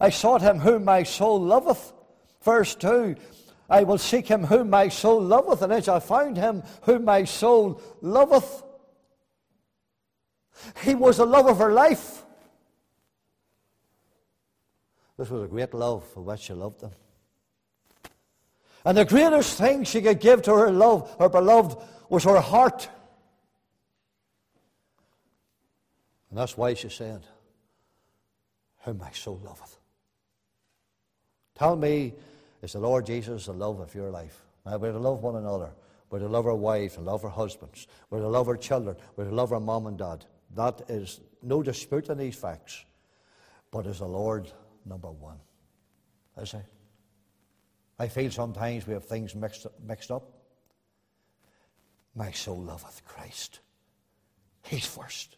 I 0.00 0.10
sought 0.10 0.42
him 0.42 0.58
whom 0.58 0.84
my 0.84 1.02
soul 1.04 1.40
loveth. 1.40 1.92
Verse 2.42 2.74
2, 2.74 3.16
I 3.70 3.84
will 3.84 3.98
seek 3.98 4.26
him 4.26 4.44
whom 4.44 4.70
my 4.70 4.88
soul 4.88 5.20
loveth, 5.20 5.62
and 5.62 5.72
as 5.72 5.88
I 5.88 6.00
found 6.00 6.36
him 6.36 6.62
whom 6.82 7.04
my 7.04 7.24
soul 7.24 7.80
loveth. 8.00 8.64
He 10.82 10.94
was 10.94 11.18
the 11.18 11.26
love 11.26 11.46
of 11.46 11.58
her 11.58 11.72
life. 11.72 12.24
This 15.16 15.30
was 15.30 15.42
a 15.42 15.48
great 15.48 15.74
love 15.74 16.04
for 16.08 16.22
which 16.22 16.40
she 16.40 16.52
loved 16.52 16.80
him. 16.80 16.92
And 18.84 18.96
the 18.96 19.04
greatest 19.04 19.58
thing 19.58 19.84
she 19.84 20.00
could 20.00 20.20
give 20.20 20.42
to 20.42 20.54
her 20.54 20.70
love, 20.70 21.14
her 21.18 21.28
beloved, 21.28 21.76
was 22.08 22.24
her 22.24 22.40
heart. 22.40 22.88
And 26.30 26.38
that's 26.38 26.56
why 26.56 26.74
she 26.74 26.88
said, 26.88 27.22
Whom 28.84 28.98
my 28.98 29.10
soul 29.10 29.40
loveth. 29.44 29.78
Tell 31.56 31.74
me, 31.74 32.14
is 32.62 32.72
the 32.72 32.78
Lord 32.78 33.06
Jesus 33.06 33.46
the 33.46 33.52
love 33.52 33.80
of 33.80 33.94
your 33.94 34.10
life? 34.10 34.42
Now, 34.64 34.78
we're 34.78 34.92
to 34.92 34.98
love 34.98 35.22
one 35.22 35.36
another. 35.36 35.70
We're 36.10 36.20
to 36.20 36.28
love 36.28 36.46
our 36.46 36.54
wives 36.54 36.96
and 36.96 37.04
love 37.04 37.24
our 37.24 37.30
husbands. 37.30 37.86
We're 38.10 38.20
to 38.20 38.28
love 38.28 38.48
our 38.48 38.56
children. 38.56 38.96
We're 39.16 39.24
to 39.24 39.34
love 39.34 39.52
our 39.52 39.60
mom 39.60 39.86
and 39.86 39.98
dad. 39.98 40.24
That 40.54 40.82
is 40.88 41.20
no 41.42 41.62
dispute 41.62 42.08
in 42.08 42.18
these 42.18 42.36
facts. 42.36 42.84
But 43.70 43.86
is 43.86 43.98
the 43.98 44.06
Lord 44.06 44.50
number 44.86 45.10
one? 45.10 45.38
Is 46.40 46.52
he? 46.52 46.58
I 47.98 48.08
feel 48.08 48.30
sometimes 48.30 48.86
we 48.86 48.94
have 48.94 49.04
things 49.04 49.34
mixed, 49.34 49.66
mixed 49.84 50.10
up. 50.10 50.30
My 52.14 52.30
soul 52.32 52.62
loveth 52.62 53.02
Christ. 53.04 53.60
He's 54.64 54.86
first. 54.86 55.36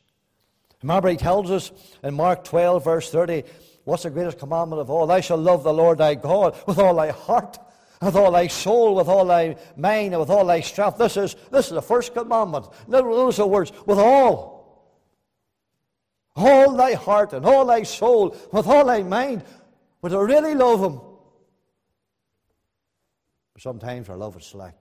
Remember, 0.82 1.08
he 1.08 1.16
tells 1.16 1.50
us 1.50 1.72
in 2.02 2.14
Mark 2.14 2.44
12, 2.44 2.84
verse 2.84 3.10
30, 3.10 3.44
what's 3.84 4.04
the 4.04 4.10
greatest 4.10 4.38
commandment 4.38 4.80
of 4.80 4.90
all? 4.90 5.06
Thou 5.06 5.20
shalt 5.20 5.40
love 5.40 5.62
the 5.62 5.72
Lord 5.72 5.98
thy 5.98 6.14
God 6.14 6.56
with 6.66 6.78
all 6.78 6.94
thy 6.94 7.10
heart, 7.10 7.58
with 8.00 8.16
all 8.16 8.32
thy 8.32 8.46
soul, 8.46 8.94
with 8.94 9.08
all 9.08 9.26
thy 9.26 9.56
mind, 9.76 10.14
and 10.14 10.20
with 10.20 10.30
all 10.30 10.46
thy 10.46 10.60
strength. 10.60 10.96
This 10.96 11.16
is, 11.16 11.36
this 11.50 11.66
is 11.66 11.72
the 11.72 11.82
first 11.82 12.14
commandment. 12.14 12.66
Notice 12.88 13.36
the 13.36 13.46
words, 13.46 13.72
with 13.86 13.98
all 13.98 14.59
all 16.36 16.74
thy 16.76 16.94
heart 16.94 17.32
and 17.32 17.44
all 17.44 17.64
thy 17.66 17.82
soul, 17.82 18.36
with 18.52 18.66
all 18.66 18.84
thy 18.84 19.02
mind, 19.02 19.44
but 20.00 20.10
to 20.10 20.24
really 20.24 20.54
love 20.54 20.82
Him. 20.82 21.00
Sometimes 23.58 24.08
our 24.08 24.16
love 24.16 24.36
is 24.38 24.46
slack. 24.46 24.74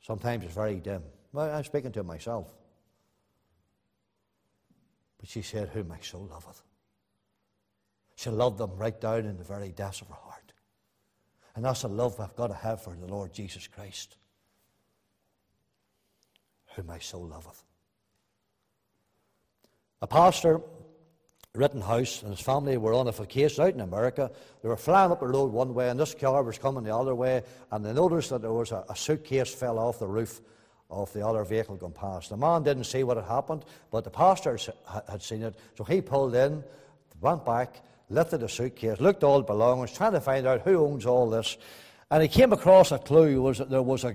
Sometimes 0.00 0.44
it's 0.44 0.54
very 0.54 0.76
dim. 0.76 1.02
Well, 1.32 1.52
I'm 1.52 1.64
speaking 1.64 1.90
to 1.92 2.04
myself. 2.04 2.46
But 5.18 5.28
she 5.28 5.42
said, 5.42 5.70
Whom 5.70 5.88
my 5.88 5.98
soul 5.98 6.28
loveth. 6.30 6.62
She 8.14 8.30
loved 8.30 8.58
them 8.58 8.70
right 8.76 8.98
down 9.00 9.26
in 9.26 9.36
the 9.36 9.44
very 9.44 9.72
depths 9.72 10.00
of 10.00 10.08
her 10.08 10.14
heart. 10.14 10.52
And 11.56 11.64
that's 11.64 11.82
the 11.82 11.88
love 11.88 12.20
I've 12.20 12.36
got 12.36 12.48
to 12.48 12.54
have 12.54 12.82
for 12.82 12.94
the 12.94 13.06
Lord 13.06 13.32
Jesus 13.32 13.66
Christ. 13.66 14.16
Whom 16.76 16.86
my 16.86 17.00
soul 17.00 17.26
loveth. 17.26 17.64
A 20.02 20.06
pastor, 20.06 20.60
Rittenhouse, 21.54 22.22
and 22.22 22.30
his 22.30 22.40
family 22.40 22.76
were 22.76 22.92
on 22.92 23.08
a 23.08 23.12
vacation 23.12 23.64
out 23.64 23.72
in 23.74 23.80
America. 23.80 24.30
They 24.62 24.68
were 24.68 24.76
flying 24.76 25.10
up 25.10 25.20
the 25.20 25.26
road 25.26 25.52
one 25.52 25.72
way, 25.72 25.88
and 25.88 25.98
this 25.98 26.14
car 26.14 26.42
was 26.42 26.58
coming 26.58 26.84
the 26.84 26.94
other 26.94 27.14
way, 27.14 27.42
and 27.70 27.84
they 27.84 27.94
noticed 27.94 28.30
that 28.30 28.42
there 28.42 28.52
was 28.52 28.72
a, 28.72 28.84
a 28.90 28.96
suitcase 28.96 29.54
fell 29.54 29.78
off 29.78 29.98
the 29.98 30.06
roof 30.06 30.42
of 30.90 31.12
the 31.14 31.26
other 31.26 31.44
vehicle 31.44 31.76
going 31.76 31.92
past. 31.92 32.28
The 32.28 32.36
man 32.36 32.62
didn't 32.62 32.84
see 32.84 33.04
what 33.04 33.16
had 33.16 33.26
happened, 33.26 33.64
but 33.90 34.04
the 34.04 34.10
pastor 34.10 34.58
had 35.08 35.22
seen 35.22 35.42
it, 35.42 35.54
so 35.76 35.84
he 35.84 36.02
pulled 36.02 36.34
in, 36.34 36.62
went 37.20 37.46
back, 37.46 37.82
lifted 38.10 38.38
the 38.38 38.48
suitcase, 38.48 39.00
looked 39.00 39.24
all 39.24 39.38
the 39.38 39.44
belongings, 39.44 39.92
trying 39.92 40.12
to 40.12 40.20
find 40.20 40.46
out 40.46 40.60
who 40.60 40.84
owns 40.84 41.06
all 41.06 41.28
this, 41.30 41.56
and 42.10 42.22
he 42.22 42.28
came 42.28 42.52
across 42.52 42.92
a 42.92 42.98
clue. 42.98 43.40
Was 43.40 43.58
that 43.58 43.70
there 43.70 43.82
was 43.82 44.04
a, 44.04 44.14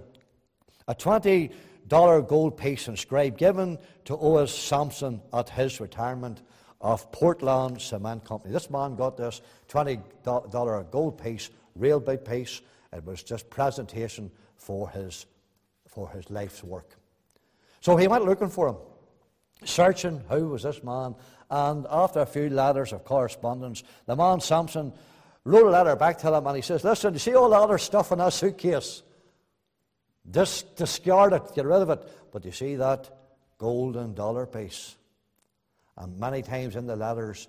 a 0.88 0.96
20 0.96 1.52
dollar 1.92 2.22
gold 2.22 2.56
piece 2.56 2.88
inscribed 2.88 3.38
given 3.38 3.78
to 4.06 4.16
O.S. 4.16 4.50
Sampson 4.50 5.22
at 5.34 5.50
his 5.50 5.82
retirement 5.82 6.42
of 6.80 7.12
Portland 7.12 7.82
Cement 7.82 8.24
Company. 8.24 8.54
This 8.54 8.70
man 8.70 8.96
got 8.96 9.18
this 9.18 9.42
$20 9.68 10.90
gold 10.90 11.22
piece, 11.22 11.50
real 11.76 12.00
big 12.00 12.24
piece. 12.24 12.62
It 12.94 13.06
was 13.06 13.24
just 13.24 13.50
presentation 13.50 14.32
for 14.56 14.90
his, 14.90 15.26
for 15.86 16.10
his 16.12 16.30
life's 16.30 16.64
work. 16.64 16.96
So 17.82 17.98
he 17.98 18.08
went 18.08 18.24
looking 18.24 18.50
for 18.50 18.70
him, 18.70 18.78
searching 19.66 20.24
who 20.30 20.48
was 20.48 20.64
this 20.64 20.82
man. 20.86 21.14
And 21.50 21.86
after 21.90 22.22
a 22.22 22.26
few 22.26 22.50
letters 22.50 22.94
of 22.94 23.04
correspondence, 23.04 23.84
the 24.06 24.16
man 24.16 24.40
Sampson 24.40 24.94
wrote 25.44 25.68
a 25.68 25.70
letter 25.70 25.98
back 25.98 26.20
to 26.20 26.34
him 26.34 26.48
and 26.48 26.56
he 26.56 26.62
says, 26.62 26.86
Listen, 26.86 27.12
you 27.12 27.20
see 27.20 27.36
all 27.36 27.50
the 27.50 27.58
other 27.58 27.78
stuff 27.78 28.14
in 28.14 28.20
that 28.20 28.32
suitcase? 28.32 29.04
Dis- 30.30 30.64
discard 30.76 31.34
it, 31.34 31.56
get 31.56 31.66
rid 31.66 31.82
of 31.82 31.90
it. 31.90 32.08
But 32.32 32.46
you 32.46 32.52
see 32.52 32.76
that 32.76 33.10
golden 33.58 34.14
dollar 34.14 34.46
piece? 34.46 34.96
And 35.98 36.18
many 36.20 36.42
times 36.42 36.76
in 36.76 36.88
the 36.88 36.96
letters, 36.96 37.48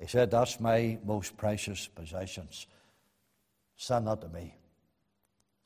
he 0.00 0.06
said, 0.06 0.30
That's 0.30 0.60
my 0.60 0.98
most 1.04 1.36
precious 1.36 1.86
possessions. 1.88 2.66
Send 3.76 4.06
that 4.06 4.20
to 4.20 4.28
me. 4.28 4.54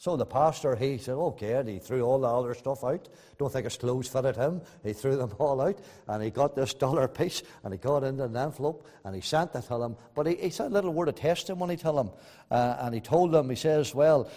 So 0.00 0.16
the 0.16 0.24
pastor, 0.24 0.76
he 0.76 0.96
said, 0.96 1.14
okay, 1.14 1.54
and 1.54 1.68
he 1.68 1.80
threw 1.80 2.02
all 2.02 2.20
the 2.20 2.28
other 2.28 2.54
stuff 2.54 2.84
out. 2.84 3.08
Don't 3.36 3.52
think 3.52 3.64
his 3.64 3.76
clothes 3.76 4.06
fitted 4.06 4.36
him. 4.36 4.62
He 4.84 4.92
threw 4.92 5.16
them 5.16 5.34
all 5.40 5.60
out, 5.60 5.76
and 6.06 6.22
he 6.22 6.30
got 6.30 6.54
this 6.54 6.72
dollar 6.72 7.08
piece, 7.08 7.42
and 7.64 7.74
he 7.74 7.78
got 7.78 8.04
it 8.04 8.06
in 8.06 8.20
an 8.20 8.36
envelope, 8.36 8.86
and 9.04 9.12
he 9.12 9.20
sent 9.20 9.56
it 9.56 9.62
to 9.62 9.78
them. 9.78 9.96
But 10.14 10.28
he, 10.28 10.36
he 10.36 10.50
said 10.50 10.68
a 10.68 10.74
little 10.74 10.94
word 10.94 11.08
of 11.08 11.16
testimony 11.16 11.76
to 11.78 11.92
him, 11.92 12.10
uh, 12.48 12.76
and 12.78 12.94
he 12.94 13.00
told 13.00 13.32
them, 13.32 13.50
he 13.50 13.56
says, 13.56 13.92
well, 13.92 14.30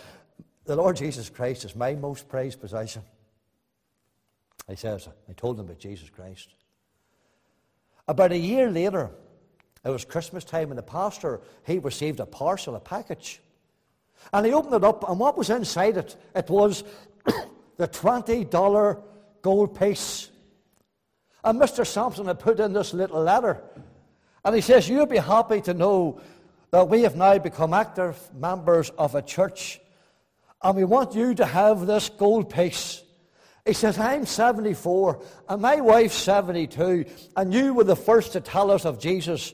the 0.72 0.78
Lord 0.78 0.96
Jesus 0.96 1.30
Christ 1.30 1.66
is 1.66 1.76
my 1.76 1.96
most 1.96 2.30
prized 2.30 2.62
possession. 2.62 3.02
He 4.70 4.78
says, 4.78 5.10
I 5.30 5.34
told 5.34 5.60
him 5.60 5.66
about 5.66 5.80
Jesus 5.80 6.10
Christ. 6.10 6.48
About 8.08 8.32
a 8.32 8.38
year 8.38 8.72
later, 8.72 9.10
it 9.84 9.90
was 9.90 10.06
Christmas 10.06 10.46
time, 10.46 10.70
and 10.70 10.78
the 10.78 10.84
pastor, 10.84 11.42
he 11.68 11.78
received 11.80 12.22
a 12.22 12.26
parcel, 12.26 12.78
a 12.78 12.80
package. 12.80 13.42
And 14.32 14.46
he 14.46 14.54
opened 14.54 14.76
it 14.76 14.86
up, 14.86 15.10
and 15.10 15.20
what 15.20 15.38
was 15.38 15.50
inside 15.50 15.98
it? 15.98 16.16
It 16.34 16.50
was 16.50 16.86
the 17.76 17.90
$20 17.90 19.04
gold 19.42 19.78
piece. 19.78 20.30
And 21.44 21.60
Mr. 21.60 21.86
Sampson 21.86 22.28
had 22.28 22.40
put 22.40 22.62
in 22.62 22.72
this 22.72 22.94
little 22.94 23.22
letter. 23.22 23.62
And 24.46 24.56
he 24.56 24.62
says, 24.62 24.88
You'll 24.88 25.06
be 25.06 25.18
happy 25.18 25.60
to 25.64 25.74
know 25.74 26.22
that 26.72 26.88
we 26.88 27.02
have 27.02 27.18
now 27.18 27.38
become 27.40 27.74
active 27.74 28.18
members 28.34 28.90
of 28.92 29.16
a 29.16 29.22
church, 29.22 29.82
and 30.64 30.76
we 30.76 30.84
want 30.84 31.16
you 31.16 31.34
to 31.36 31.46
have 31.46 31.86
this 31.86 32.10
gold 32.10 32.50
piece. 32.50 33.02
He 33.66 33.74
says, 33.74 34.00
I'm 34.00 34.26
74, 34.26 35.22
and 35.50 35.62
my 35.62 35.82
wife's 35.82 36.16
72, 36.16 37.06
and 37.36 37.54
you 37.54 37.74
were 37.74 37.84
the 37.84 37.96
first 37.96 38.34
to 38.34 38.42
tell 38.42 38.72
us 38.72 38.86
of 38.86 39.00
Jesus. 39.00 39.54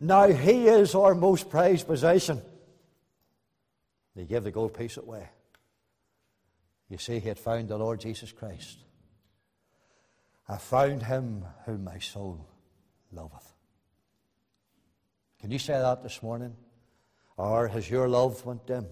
Now 0.00 0.28
he 0.28 0.68
is 0.68 0.94
our 0.94 1.14
most 1.14 1.50
prized 1.50 1.86
possession. 1.86 2.40
He 4.14 4.24
gave 4.24 4.44
the 4.44 4.50
gold 4.50 4.74
piece 4.74 4.96
away. 4.96 5.28
You 6.88 6.98
see, 6.98 7.18
he 7.18 7.28
had 7.28 7.38
found 7.38 7.68
the 7.68 7.76
Lord 7.76 8.00
Jesus 8.00 8.32
Christ. 8.32 8.78
I 10.48 10.56
found 10.56 11.02
him 11.02 11.44
whom 11.66 11.84
my 11.84 11.98
soul 11.98 12.46
loveth. 13.12 13.54
Can 15.40 15.50
you 15.50 15.58
say 15.58 15.74
that 15.74 16.02
this 16.02 16.22
morning? 16.22 16.56
Or 17.36 17.68
has 17.68 17.88
your 17.88 18.08
love 18.08 18.44
went 18.44 18.66
dim? 18.66 18.86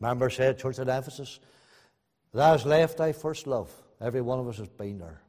Remember, 0.00 0.30
said 0.30 0.58
Church 0.58 0.78
at 0.78 0.88
Ephesus, 0.88 1.40
Thou 2.32 2.52
hast 2.52 2.66
left 2.66 2.98
thy 2.98 3.12
first 3.12 3.46
love. 3.46 3.70
Every 4.00 4.20
one 4.20 4.38
of 4.38 4.48
us 4.48 4.58
has 4.58 4.68
been 4.68 4.98
there. 4.98 5.20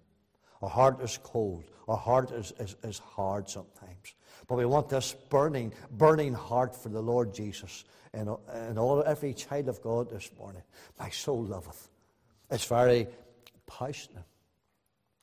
Our 0.61 0.69
heart 0.69 1.01
is 1.01 1.17
cold. 1.23 1.63
Our 1.87 1.97
heart 1.97 2.31
is, 2.31 2.53
is, 2.59 2.75
is 2.83 2.99
hard 2.99 3.49
sometimes. 3.49 4.13
But 4.47 4.57
we 4.57 4.65
want 4.65 4.89
this 4.89 5.15
burning, 5.29 5.73
burning 5.91 6.33
heart 6.33 6.75
for 6.75 6.89
the 6.89 7.01
Lord 7.01 7.33
Jesus 7.33 7.85
in, 8.13 8.35
in 8.69 8.77
all, 8.77 9.03
every 9.05 9.33
child 9.33 9.69
of 9.69 9.81
God 9.81 10.09
this 10.09 10.29
morning. 10.37 10.61
My 10.99 11.09
soul 11.09 11.43
loveth. 11.43 11.89
It's 12.51 12.65
very 12.65 13.07
passionate. 13.67 14.23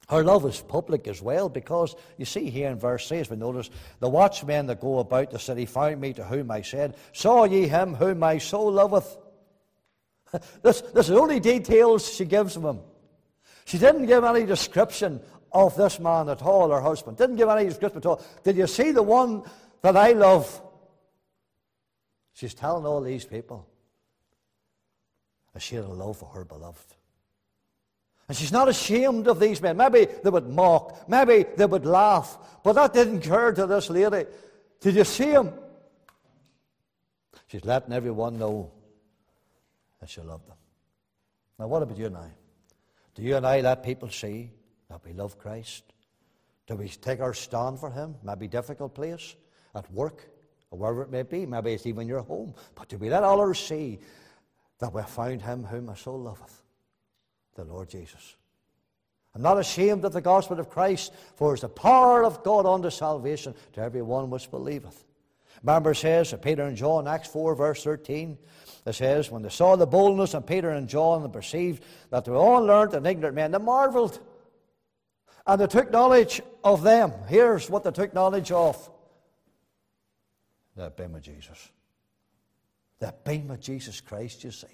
Her 0.09 0.23
love 0.23 0.47
is 0.47 0.61
public 0.61 1.09
as 1.09 1.21
well 1.21 1.49
because 1.49 1.97
you 2.17 2.25
see 2.25 2.49
here 2.49 2.71
in 2.71 2.79
verse 2.79 3.07
6, 3.09 3.29
we 3.29 3.37
notice 3.37 3.71
the 3.99 4.09
watchmen 4.09 4.67
that 4.67 4.81
go 4.81 5.01
about 5.01 5.33
the 5.33 5.39
city 5.39 5.67
found 5.67 6.01
me 6.01 6.13
to 6.13 6.23
whom 6.23 6.51
I 6.51 6.63
said, 6.63 6.97
Saw 7.13 7.45
ye 7.45 7.67
him 7.67 7.95
whom 7.95 8.21
my 8.21 8.39
soul 8.39 8.71
loveth? 8.71 9.17
This, 10.63 10.81
this 10.81 11.09
is 11.09 11.11
only 11.11 11.41
details 11.41 12.13
she 12.13 12.25
gives 12.25 12.57
of 12.57 12.65
him. 12.65 12.81
She 13.65 13.79
didn't 13.79 14.07
give 14.07 14.25
any 14.25 14.45
description 14.45 15.21
of 15.53 15.77
this 15.77 15.99
man 15.99 16.29
at 16.29 16.43
all, 16.43 16.71
her 16.71 16.81
husband. 16.81 17.17
Didn't 17.17 17.37
give 17.37 17.49
any 17.49 17.65
description 17.65 17.99
at 17.99 18.07
all. 18.07 18.23
Did 18.45 18.57
you 18.57 18.67
see 18.67 18.93
the 18.93 19.03
one 19.03 19.43
that 19.83 19.97
I 19.97 20.13
love? 20.13 20.63
She's 22.33 22.55
telling 22.55 22.85
all 22.87 23.01
these 23.01 23.25
people 23.25 23.67
that 25.53 25.63
she 25.63 25.77
had 25.77 25.85
a 25.85 25.89
love 25.89 26.19
for 26.19 26.29
her 26.29 26.45
beloved. 26.45 26.95
And 28.29 28.37
she's 28.37 28.53
not 28.53 28.69
ashamed 28.69 29.29
of 29.29 29.41
these 29.41 29.63
men. 29.63 29.77
Maybe 29.77 30.05
they 30.05 30.31
would 30.31 30.49
mock, 30.49 31.09
maybe 31.09 31.47
they 31.57 31.67
would 31.67 31.87
laugh, 31.87 32.37
but 32.63 32.75
that 32.75 32.93
didn't 32.93 33.25
occur 33.25 33.53
to 33.53 33.67
this 33.67 33.89
lady. 33.89 34.27
Did 34.81 34.97
you 34.97 35.05
see 35.05 35.31
him? 35.31 35.53
She's 37.47 37.65
letting 37.65 37.93
everyone 37.93 38.39
know 38.39 38.73
that 40.01 40.09
she 40.09 40.21
love 40.21 40.47
them. 40.47 40.57
Now, 41.59 41.69
what 41.69 41.83
about 41.83 41.97
you 41.97 42.07
and 42.07 42.17
I? 42.17 42.31
Do 43.15 43.23
you 43.23 43.37
and 43.37 43.47
I 43.47 43.61
let 43.61 43.83
people 43.83 44.09
see 44.09 44.51
that 44.91 45.01
we 45.05 45.13
love 45.13 45.39
Christ? 45.39 45.85
Do 46.67 46.77
we 46.77 46.89
take 46.89 47.21
our 47.21 47.35
stand 47.35 47.79
for 47.79 47.91
Him? 47.91 48.17
Maybe 48.23 48.49
difficult 48.49 48.95
place, 48.95 49.37
at 49.75 49.91
work, 49.93 50.29
or 50.71 50.79
wherever 50.79 51.03
it 51.03 51.11
may 51.11 51.23
be. 51.23 51.47
Maybe 51.47 51.73
it's 51.73 51.87
even 51.87 52.07
your 52.07 52.23
home. 52.23 52.55
But 52.75 52.89
do 52.89 52.99
we 52.99 53.09
let 53.09 53.23
others 53.23 53.59
see 53.59 54.01
that 54.79 54.93
we 54.93 55.01
have 55.01 55.11
found 55.11 55.43
Him 55.43 55.65
whom 55.65 55.87
my 55.87 55.95
soul 55.95 56.21
loveth? 56.21 56.63
the 57.57 57.65
Lord 57.65 57.89
Jesus. 57.89 58.37
I'm 59.35 59.43
not 59.43 59.59
ashamed 59.59 60.05
of 60.05 60.13
the 60.13 60.21
gospel 60.21 60.61
of 60.61 60.71
Christ, 60.71 61.13
for 61.35 61.53
it's 61.53 61.63
the 61.63 61.69
power 61.69 62.25
of 62.25 62.43
God 62.43 62.65
unto 62.65 62.91
salvation 62.91 63.55
to 63.73 63.81
every 63.81 64.03
one 64.03 64.31
which 64.31 64.51
believeth. 64.51 65.05
Remember, 65.63 65.93
it 65.93 65.97
says, 65.97 66.35
Peter 66.43 66.65
and 66.65 66.77
John, 66.77 67.09
Acts 67.09 67.29
4, 67.29 67.55
verse 67.55 67.83
13, 67.83 68.39
it 68.87 68.95
says, 68.95 69.31
When 69.31 69.43
they 69.43 69.49
saw 69.49 69.77
the 69.77 69.87
boldness 69.87 70.35
of 70.35 70.47
Peter 70.47 70.71
and 70.71 70.89
John 70.89 71.23
and 71.23 71.33
perceived 71.33 71.83
that 72.11 72.25
they 72.25 72.31
were 72.31 72.39
all 72.39 72.63
learned 72.63 72.95
and 72.95 73.07
ignorant 73.07 73.35
men, 73.35 73.51
they 73.51 73.59
marveled. 73.59 74.21
And 75.47 75.61
they 75.61 75.67
took 75.67 75.91
knowledge 75.91 76.41
of 76.63 76.83
them. 76.83 77.13
Here's 77.29 77.71
what 77.71 77.85
they 77.85 77.91
took 77.91 78.15
knowledge 78.15 78.51
of 78.53 78.91
the 80.77 80.91
beam 80.91 81.15
of 81.15 81.23
Jesus. 81.23 81.71
The 82.99 83.15
beam 83.25 83.51
of 83.51 83.61
Jesus 83.61 84.01
Christ, 84.01 84.45
you 84.45 84.51
see. 84.51 84.67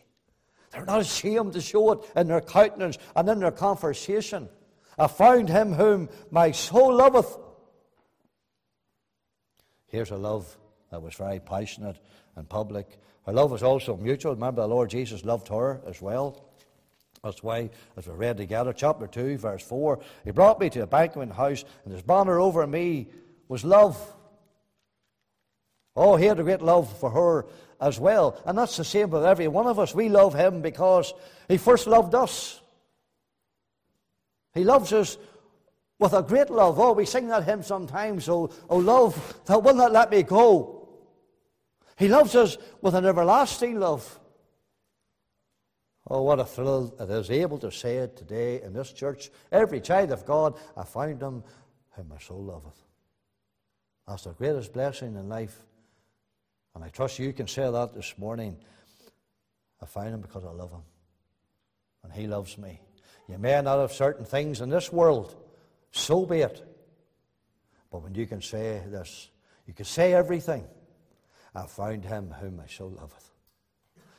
They're 0.71 0.85
not 0.85 1.01
ashamed 1.01 1.53
to 1.53 1.61
show 1.61 1.93
it 1.93 2.01
in 2.17 2.29
their 2.29 2.41
countenance 2.41 2.99
and 3.15 3.29
in 3.29 3.41
their 3.41 3.51
conversation. 3.51 4.49
I 4.99 5.07
found 5.07 5.49
him 5.49 5.73
whom 5.73 6.09
my 6.31 6.51
soul 6.51 6.95
loveth. 6.95 7.39
Here's 9.87 10.11
a 10.11 10.17
love 10.17 10.57
that 10.93 11.03
was 11.03 11.15
very 11.15 11.41
passionate 11.41 11.99
and 12.37 12.49
public. 12.49 13.01
Her 13.27 13.33
love 13.33 13.51
was 13.51 13.65
also 13.65 13.97
mutual. 13.97 14.35
Remember, 14.35 14.63
the 14.63 14.69
Lord 14.69 14.91
Jesus 14.91 15.25
loved 15.25 15.49
her 15.49 15.81
as 15.87 16.01
well. 16.01 16.45
That's 17.25 17.43
why, 17.43 17.71
as 17.97 18.07
we 18.07 18.15
read 18.15 18.37
together, 18.37 18.73
chapter 18.73 19.07
2, 19.07 19.39
verse 19.39 19.63
4, 19.63 19.99
He 20.25 20.31
brought 20.33 20.61
me 20.61 20.71
to 20.71 20.83
a 20.83 20.87
banquet 20.87 21.33
house, 21.33 21.65
and 21.85 21.93
His 21.93 22.03
banner 22.03 22.39
over 22.39 22.67
me 22.67 23.09
was 23.49 23.65
love. 23.65 23.99
Oh, 25.95 26.17
he 26.17 26.27
had 26.27 26.41
a 26.41 26.43
great 26.43 26.63
love 26.63 26.95
for 26.99 27.11
her 27.11 27.47
as 27.81 28.01
well. 28.01 28.41
And 28.47 28.57
that's 28.57 28.77
the 28.77 28.85
same 28.85 29.11
with 29.11 29.25
every 29.25 29.49
one 29.49 29.67
of 29.67 29.79
us. 29.79 29.95
We 29.95 30.09
love 30.09 30.35
him 30.35 30.63
because 30.63 31.13
he 31.49 31.59
first 31.59 31.87
loved 31.87 32.15
us. 32.15 32.61
He 34.55 34.65
loves 34.65 34.93
us 34.93 35.19
with 35.99 36.15
a 36.15 36.23
great 36.23 36.51
love. 36.51 36.81
Oh, 36.81 36.93
we 36.93 37.05
sing 37.05 37.29
that 37.29 37.45
hymn 37.45 37.63
sometimes. 37.63 38.29
Oh, 38.29 38.51
oh 38.71 38.79
love 38.79 39.39
that 39.47 39.63
will 39.63 39.75
not 39.75 39.93
let 39.93 40.11
me 40.11 40.23
go. 40.23 40.82
He 42.03 42.09
loves 42.09 42.35
us 42.35 42.59
with 42.81 42.95
an 42.95 43.07
everlasting 43.07 43.79
love. 43.79 44.19
Oh, 46.11 46.23
what 46.23 46.41
a 46.41 46.45
thrill 46.45 46.95
it 46.99 47.09
is 47.09 47.31
able 47.31 47.59
to 47.59 47.71
say 47.71 47.99
it 47.99 48.17
today 48.17 48.61
in 48.61 48.73
this 48.73 48.93
church. 48.93 49.31
Every 49.53 49.81
child 49.81 50.11
of 50.11 50.27
God, 50.27 50.59
I 50.77 50.83
find 50.83 51.23
him 51.23 51.45
whom 51.91 52.09
my 52.09 52.19
soul 52.19 52.43
loveth. 52.43 52.83
That's 54.09 54.25
the 54.25 54.33
greatest 54.33 54.73
blessing 54.73 55.15
in 55.15 55.29
life 55.29 55.57
and 56.75 56.83
I 56.83 56.89
trust 56.89 57.19
you 57.19 57.33
can 57.33 57.47
say 57.47 57.71
that 57.71 57.95
this 57.95 58.15
morning. 58.19 58.57
I 59.81 59.87
find 59.87 60.15
him 60.15 60.21
because 60.21 60.45
I 60.45 60.51
love 60.51 60.73
him. 60.73 60.83
And 62.03 62.13
he 62.13 62.27
loves 62.27 62.57
me. 62.59 62.81
You 63.29 63.39
may 63.39 63.61
not 63.63 63.79
have 63.79 63.93
certain 63.93 64.25
things 64.25 64.61
in 64.61 64.71
this 64.71 64.93
world, 64.93 65.37
so 65.93 66.27
be 66.27 66.39
it. 66.39 66.67
But 67.91 68.03
when 68.03 68.15
you 68.15 68.27
can 68.27 68.41
say 68.41 68.83
this, 68.89 69.31
you 69.67 69.75
can 69.75 69.85
say 69.85 70.15
everything. 70.15 70.65
I 71.55 71.67
found 71.67 72.05
him 72.05 72.31
whom 72.41 72.61
I 72.61 72.67
so 72.67 72.87
loveth. 72.87 73.31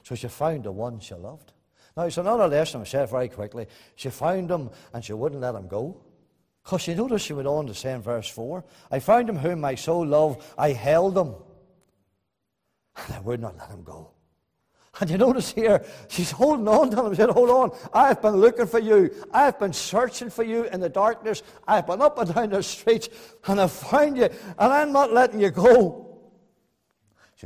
So 0.03 0.15
she 0.15 0.27
found 0.27 0.63
the 0.63 0.71
one 0.71 0.99
she 0.99 1.15
loved. 1.15 1.53
Now, 1.95 2.03
it's 2.03 2.17
another 2.17 2.47
lesson 2.47 2.81
I 2.81 2.85
said 2.85 3.09
very 3.09 3.29
quickly. 3.29 3.67
She 3.95 4.09
found 4.09 4.49
him 4.49 4.69
and 4.93 5.03
she 5.03 5.13
wouldn't 5.13 5.41
let 5.41 5.55
him 5.55 5.67
go. 5.67 6.01
Because 6.63 6.87
you 6.87 6.95
notice 6.95 7.21
she 7.21 7.33
went 7.33 7.47
on 7.47 7.67
to 7.67 7.73
say 7.73 7.93
in 7.93 8.01
verse 8.01 8.27
4 8.29 8.63
I 8.91 8.99
found 8.99 9.29
him 9.29 9.37
whom 9.37 9.63
I 9.65 9.75
so 9.75 9.99
loved, 9.99 10.43
I 10.57 10.71
held 10.71 11.17
him. 11.17 11.35
And 12.95 13.15
I 13.15 13.19
would 13.21 13.39
not 13.39 13.57
let 13.57 13.69
him 13.69 13.83
go. 13.83 14.11
And 14.99 15.09
you 15.09 15.17
notice 15.17 15.51
here, 15.51 15.83
she's 16.07 16.29
holding 16.29 16.67
on 16.67 16.91
to 16.91 17.03
him. 17.03 17.11
She 17.13 17.17
said, 17.17 17.31
Hold 17.31 17.49
on. 17.49 17.71
I've 17.93 18.21
been 18.21 18.35
looking 18.35 18.67
for 18.67 18.79
you. 18.79 19.11
I've 19.33 19.59
been 19.59 19.73
searching 19.73 20.29
for 20.29 20.43
you 20.43 20.65
in 20.65 20.79
the 20.79 20.89
darkness. 20.89 21.41
I've 21.67 21.87
been 21.87 22.01
up 22.01 22.19
and 22.19 22.33
down 22.33 22.51
the 22.51 22.61
streets 22.61 23.09
and 23.47 23.59
I've 23.59 23.71
found 23.71 24.17
you. 24.17 24.25
And 24.25 24.71
I'm 24.71 24.91
not 24.91 25.11
letting 25.11 25.39
you 25.39 25.49
go. 25.49 26.12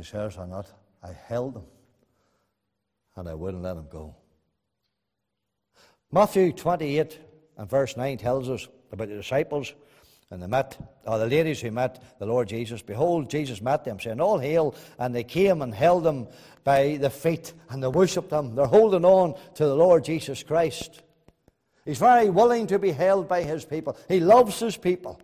Says, 0.02 0.36
I'm 0.38 0.50
not. 0.50 0.66
I 1.02 1.12
held 1.12 1.56
him 1.56 1.64
and 3.16 3.28
I 3.28 3.34
wouldn't 3.34 3.62
let 3.62 3.76
him 3.76 3.86
go. 3.90 4.14
Matthew 6.10 6.52
28 6.52 7.18
and 7.58 7.68
verse 7.68 7.96
9 7.96 8.16
tells 8.18 8.48
us 8.48 8.68
about 8.92 9.08
the 9.08 9.16
disciples 9.16 9.74
and 10.30 10.42
they 10.42 10.46
met, 10.46 10.78
or 11.06 11.18
the 11.18 11.26
ladies 11.26 11.60
who 11.60 11.70
met 11.70 12.02
the 12.18 12.26
Lord 12.26 12.48
Jesus, 12.48 12.82
behold, 12.82 13.30
Jesus 13.30 13.62
met 13.62 13.84
them, 13.84 13.98
saying, 13.98 14.20
All 14.20 14.38
hail. 14.38 14.74
And 14.98 15.14
they 15.14 15.24
came 15.24 15.62
and 15.62 15.72
held 15.72 16.04
them 16.04 16.28
by 16.64 16.98
the 17.00 17.08
feet, 17.08 17.54
and 17.70 17.82
they 17.82 17.88
worshipped 17.88 18.30
him. 18.30 18.54
They're 18.54 18.66
holding 18.66 19.06
on 19.06 19.36
to 19.54 19.64
the 19.64 19.74
Lord 19.74 20.04
Jesus 20.04 20.42
Christ. 20.42 21.02
He's 21.86 21.98
very 21.98 22.28
willing 22.28 22.66
to 22.66 22.78
be 22.78 22.92
held 22.92 23.26
by 23.26 23.42
his 23.42 23.64
people. 23.64 23.96
He 24.06 24.20
loves 24.20 24.60
his 24.60 24.76
people. 24.76 25.18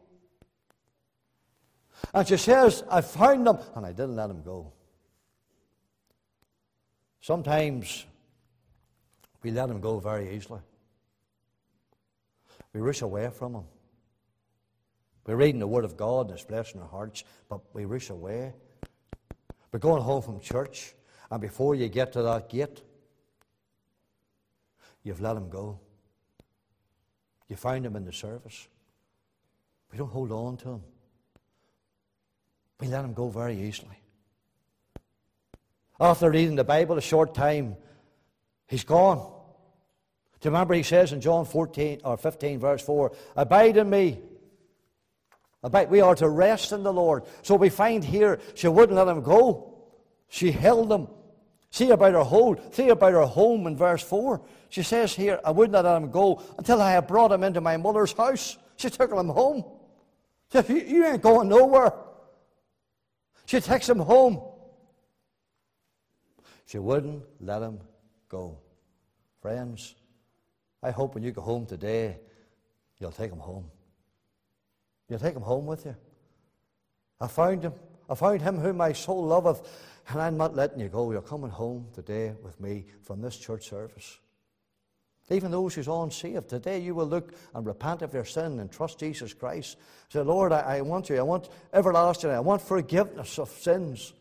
And 2.12 2.26
she 2.28 2.36
says, 2.36 2.84
I 2.90 3.00
found 3.00 3.46
them, 3.46 3.58
and 3.74 3.86
I 3.86 3.90
didn't 3.90 4.16
let 4.16 4.30
him 4.30 4.42
go. 4.42 4.72
Sometimes 7.20 8.04
we 9.42 9.50
let 9.50 9.68
them 9.68 9.80
go 9.80 9.98
very 9.98 10.36
easily. 10.36 10.60
We 12.72 12.80
rush 12.80 13.02
away 13.02 13.30
from 13.30 13.52
them. 13.54 13.64
We're 15.26 15.36
reading 15.36 15.58
the 15.58 15.66
Word 15.66 15.84
of 15.84 15.96
God 15.96 16.26
and 16.26 16.34
it's 16.34 16.44
blessing 16.44 16.82
our 16.82 16.88
hearts, 16.88 17.24
but 17.48 17.60
we 17.72 17.86
rush 17.86 18.10
away. 18.10 18.52
We're 19.72 19.78
going 19.78 20.02
home 20.02 20.22
from 20.22 20.38
church, 20.40 20.94
and 21.30 21.40
before 21.40 21.74
you 21.74 21.88
get 21.88 22.12
to 22.12 22.22
that 22.22 22.48
gate, 22.48 22.82
you've 25.02 25.20
let 25.20 25.36
Him 25.36 25.48
go. 25.48 25.80
You 27.48 27.56
find 27.56 27.84
Him 27.84 27.96
in 27.96 28.04
the 28.04 28.12
service. 28.12 28.68
We 29.90 29.98
don't 29.98 30.10
hold 30.10 30.30
on 30.30 30.56
to 30.58 30.68
Him. 30.72 30.82
We 32.84 32.90
let 32.90 33.02
Him 33.02 33.14
go 33.14 33.30
very 33.30 33.58
easily. 33.62 33.98
After 35.98 36.30
reading 36.30 36.56
the 36.56 36.64
Bible 36.64 36.98
a 36.98 37.00
short 37.00 37.34
time, 37.34 37.76
He's 38.66 38.84
gone. 38.84 39.16
Do 40.40 40.48
you 40.48 40.50
remember 40.50 40.74
He 40.74 40.82
says 40.82 41.10
in 41.14 41.22
John 41.22 41.46
14 41.46 42.02
or 42.04 42.18
15, 42.18 42.58
verse 42.58 42.82
4, 42.82 43.12
Abide 43.36 43.78
in 43.78 43.88
me 43.88 44.20
Abide. 45.62 45.88
we 45.88 46.02
are 46.02 46.14
to 46.16 46.28
rest 46.28 46.72
in 46.72 46.82
the 46.82 46.92
Lord. 46.92 47.22
So 47.40 47.54
we 47.54 47.70
find 47.70 48.04
here 48.04 48.38
she 48.54 48.68
wouldn't 48.68 48.96
let 48.96 49.08
him 49.08 49.22
go. 49.22 49.78
She 50.28 50.50
held 50.50 50.92
him. 50.92 51.08
See 51.70 51.88
about 51.88 52.12
her 52.12 52.22
hold. 52.22 52.74
See 52.74 52.90
about 52.90 53.14
her 53.14 53.24
home 53.24 53.66
in 53.66 53.78
verse 53.78 54.02
4. 54.02 54.42
She 54.68 54.82
says 54.82 55.14
here, 55.14 55.40
I 55.42 55.52
wouldn't 55.52 55.72
let 55.72 55.86
him 55.86 56.10
go 56.10 56.42
until 56.58 56.82
I 56.82 56.92
had 56.92 57.06
brought 57.06 57.32
him 57.32 57.44
into 57.44 57.62
my 57.62 57.78
mother's 57.78 58.12
house. 58.12 58.58
She 58.76 58.90
took 58.90 59.10
him 59.10 59.28
home. 59.30 59.64
She 60.52 60.60
said, 60.60 60.68
You 60.68 61.06
ain't 61.06 61.22
going 61.22 61.48
nowhere. 61.48 61.94
She 63.46 63.60
takes 63.60 63.88
him 63.88 63.98
home. 63.98 64.40
She 66.66 66.78
wouldn't 66.78 67.22
let 67.40 67.62
him 67.62 67.78
go. 68.28 68.58
Friends, 69.40 69.94
I 70.82 70.90
hope 70.90 71.14
when 71.14 71.22
you 71.22 71.30
go 71.30 71.42
home 71.42 71.66
today, 71.66 72.18
you'll 72.98 73.12
take 73.12 73.30
him 73.30 73.38
home. 73.38 73.70
You'll 75.08 75.18
take 75.18 75.36
him 75.36 75.42
home 75.42 75.66
with 75.66 75.84
you. 75.84 75.94
I 77.20 77.26
found 77.28 77.62
him. 77.62 77.74
I 78.08 78.14
found 78.14 78.42
him 78.42 78.58
whom 78.58 78.78
my 78.78 78.92
soul 78.92 79.24
loveth, 79.24 79.62
and 80.08 80.20
I'm 80.20 80.36
not 80.36 80.54
letting 80.54 80.80
you 80.80 80.88
go. 80.88 81.10
You're 81.10 81.22
coming 81.22 81.50
home 81.50 81.86
today 81.94 82.34
with 82.42 82.60
me 82.60 82.86
from 83.02 83.22
this 83.22 83.36
church 83.36 83.68
service. 83.68 84.18
Even 85.30 85.50
those 85.50 85.74
who's 85.74 85.88
unsaved, 85.88 86.48
today 86.48 86.78
you 86.78 86.94
will 86.94 87.06
look 87.06 87.34
and 87.54 87.66
repent 87.66 88.02
of 88.02 88.12
your 88.12 88.26
sin 88.26 88.60
and 88.60 88.70
trust 88.70 88.98
Jesus 88.98 89.32
Christ. 89.32 89.76
Say, 90.10 90.20
Lord, 90.20 90.52
I, 90.52 90.60
I 90.60 90.80
want 90.82 91.08
you. 91.08 91.18
I 91.18 91.22
want 91.22 91.48
everlasting. 91.72 92.30
I 92.30 92.40
want 92.40 92.60
forgiveness 92.60 93.38
of 93.38 93.48
sins. 93.48 94.12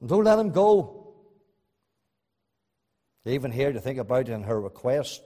And 0.00 0.08
don't 0.08 0.24
let 0.24 0.38
him 0.38 0.50
go. 0.50 1.14
Even 3.26 3.50
here 3.50 3.72
to 3.72 3.80
think 3.80 3.98
about 3.98 4.28
in 4.28 4.44
her 4.44 4.60
request 4.60 5.22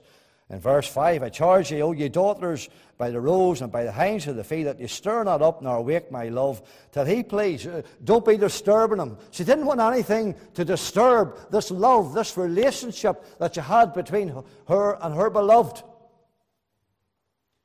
in 0.49 0.59
verse 0.59 0.87
5, 0.87 1.23
I 1.23 1.29
charge 1.29 1.71
ye, 1.71 1.81
O 1.81 1.91
ye 1.91 2.07
daughters, 2.07 2.69
by 2.97 3.09
the 3.09 3.19
roes 3.19 3.61
and 3.61 3.71
by 3.71 3.83
the 3.83 3.91
hinds 3.91 4.27
of 4.27 4.35
the 4.35 4.43
feet, 4.43 4.63
that 4.63 4.79
ye 4.79 4.85
stir 4.85 5.23
not 5.23 5.41
up 5.41 5.61
nor 5.61 5.81
wake 5.81 6.11
my 6.11 6.29
love, 6.29 6.61
till 6.91 7.03
he 7.03 7.23
please. 7.23 7.65
Uh, 7.65 7.81
don't 8.03 8.23
be 8.23 8.37
disturbing 8.37 8.99
him. 8.99 9.17
She 9.31 9.43
didn't 9.43 9.65
want 9.65 9.79
anything 9.79 10.35
to 10.53 10.63
disturb 10.63 11.49
this 11.49 11.71
love, 11.71 12.13
this 12.13 12.37
relationship 12.37 13.37
that 13.39 13.55
you 13.55 13.63
had 13.63 13.93
between 13.93 14.43
her 14.67 14.97
and 15.01 15.15
her 15.15 15.31
beloved. 15.31 15.83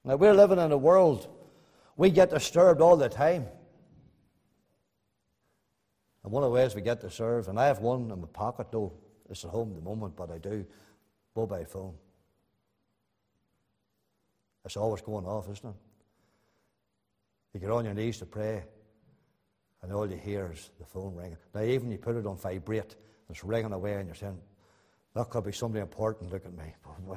Now, 0.03 0.17
we're 0.17 0.33
living 0.33 0.59
in 0.59 0.73
a 0.73 0.79
world, 0.79 1.29
we 1.99 2.09
get 2.09 2.31
disturbed 2.31 2.81
all 2.81 2.97
the 2.97 3.11
time. 3.11 3.47
And 6.25 6.33
one 6.33 6.43
of 6.45 6.51
the 6.51 6.55
ways 6.55 6.75
we 6.75 6.81
get 6.81 7.03
disturbed, 7.03 7.49
and 7.49 7.61
I 7.61 7.67
have 7.67 7.81
one 7.81 8.11
in 8.11 8.21
my 8.23 8.27
pocket, 8.33 8.69
though, 8.71 8.95
it's 9.29 9.45
at 9.45 9.51
home 9.51 9.71
at 9.71 9.77
the 9.77 9.83
moment, 9.83 10.17
but 10.17 10.31
I 10.31 10.39
do, 10.39 10.65
mobile 11.37 11.67
phone. 11.67 11.95
It's 14.65 14.77
always 14.77 15.03
going 15.03 15.25
off, 15.27 15.51
isn't 15.51 15.69
it? 15.69 15.77
You 17.55 17.61
get 17.61 17.71
on 17.71 17.85
your 17.85 17.95
knees 17.95 18.19
to 18.19 18.27
pray, 18.27 18.63
and 19.83 19.93
all 19.93 20.09
you 20.09 20.17
hear 20.17 20.53
is 20.53 20.71
the 20.79 20.85
phone 20.85 21.15
ringing. 21.15 21.39
Now, 21.55 21.63
even 21.63 21.91
you 21.91 21.99
put 21.99 22.17
it 22.17 22.27
on 22.27 22.37
vibrate, 22.37 22.97
it's 23.29 23.43
ringing 23.45 23.73
away, 23.73 23.95
and 23.95 24.07
you're 24.07 24.15
saying, 24.15 24.39
that 25.15 25.29
could 25.31 25.45
be 25.45 25.53
somebody 25.53 25.81
important, 25.81 26.31
look 26.31 26.45
at 26.45 26.53
me. 26.53 26.75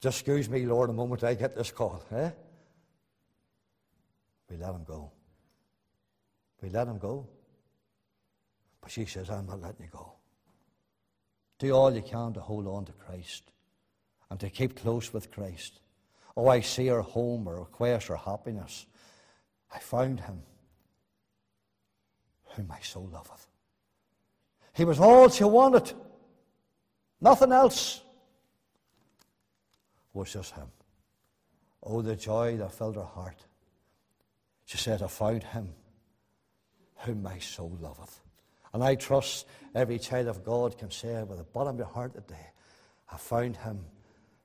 Just 0.00 0.20
excuse 0.20 0.48
me, 0.48 0.64
Lord, 0.66 0.90
a 0.90 0.92
moment 0.92 1.24
I 1.24 1.34
get 1.34 1.56
this 1.56 1.72
call. 1.72 2.04
Eh? 2.12 2.30
We 4.48 4.56
let 4.56 4.74
him 4.74 4.84
go. 4.84 5.10
We 6.62 6.70
let 6.70 6.86
him 6.86 6.98
go. 6.98 7.26
But 8.80 8.92
she 8.92 9.04
says, 9.04 9.28
I'm 9.28 9.46
not 9.46 9.60
letting 9.60 9.84
you 9.84 9.90
go. 9.90 10.12
Do 11.58 11.72
all 11.72 11.92
you 11.92 12.02
can 12.02 12.32
to 12.34 12.40
hold 12.40 12.68
on 12.68 12.84
to 12.84 12.92
Christ 12.92 13.50
and 14.30 14.38
to 14.38 14.48
keep 14.48 14.76
close 14.80 15.12
with 15.12 15.32
Christ. 15.32 15.80
Oh, 16.38 16.46
I 16.46 16.60
see 16.60 16.86
her 16.86 17.02
home 17.02 17.48
or 17.48 17.58
request 17.58 18.06
her 18.06 18.16
happiness. 18.16 18.86
I 19.74 19.80
found 19.80 20.20
him 20.20 20.40
whom 22.54 22.68
my 22.68 22.78
soul 22.78 23.10
loveth. 23.12 23.48
He 24.72 24.84
was 24.84 25.00
all 25.00 25.28
she 25.30 25.42
wanted. 25.42 25.92
Nothing 27.20 27.50
else 27.50 28.02
was 30.12 30.32
just 30.32 30.54
him. 30.54 30.68
Oh, 31.82 32.02
the 32.02 32.14
joy 32.14 32.56
that 32.58 32.70
filled 32.70 32.94
her 32.94 33.02
heart. 33.02 33.44
She 34.64 34.78
said, 34.78 35.02
I 35.02 35.08
found 35.08 35.42
him 35.42 35.74
whom 36.98 37.20
my 37.20 37.40
soul 37.40 37.76
loveth. 37.80 38.20
And 38.72 38.84
I 38.84 38.94
trust 38.94 39.48
every 39.74 39.98
child 39.98 40.28
of 40.28 40.44
God 40.44 40.78
can 40.78 40.92
say 40.92 41.20
with 41.24 41.38
the 41.38 41.44
bottom 41.44 41.74
of 41.74 41.78
your 41.78 41.88
heart 41.88 42.14
today, 42.14 42.52
I 43.10 43.16
found 43.16 43.56
him 43.56 43.86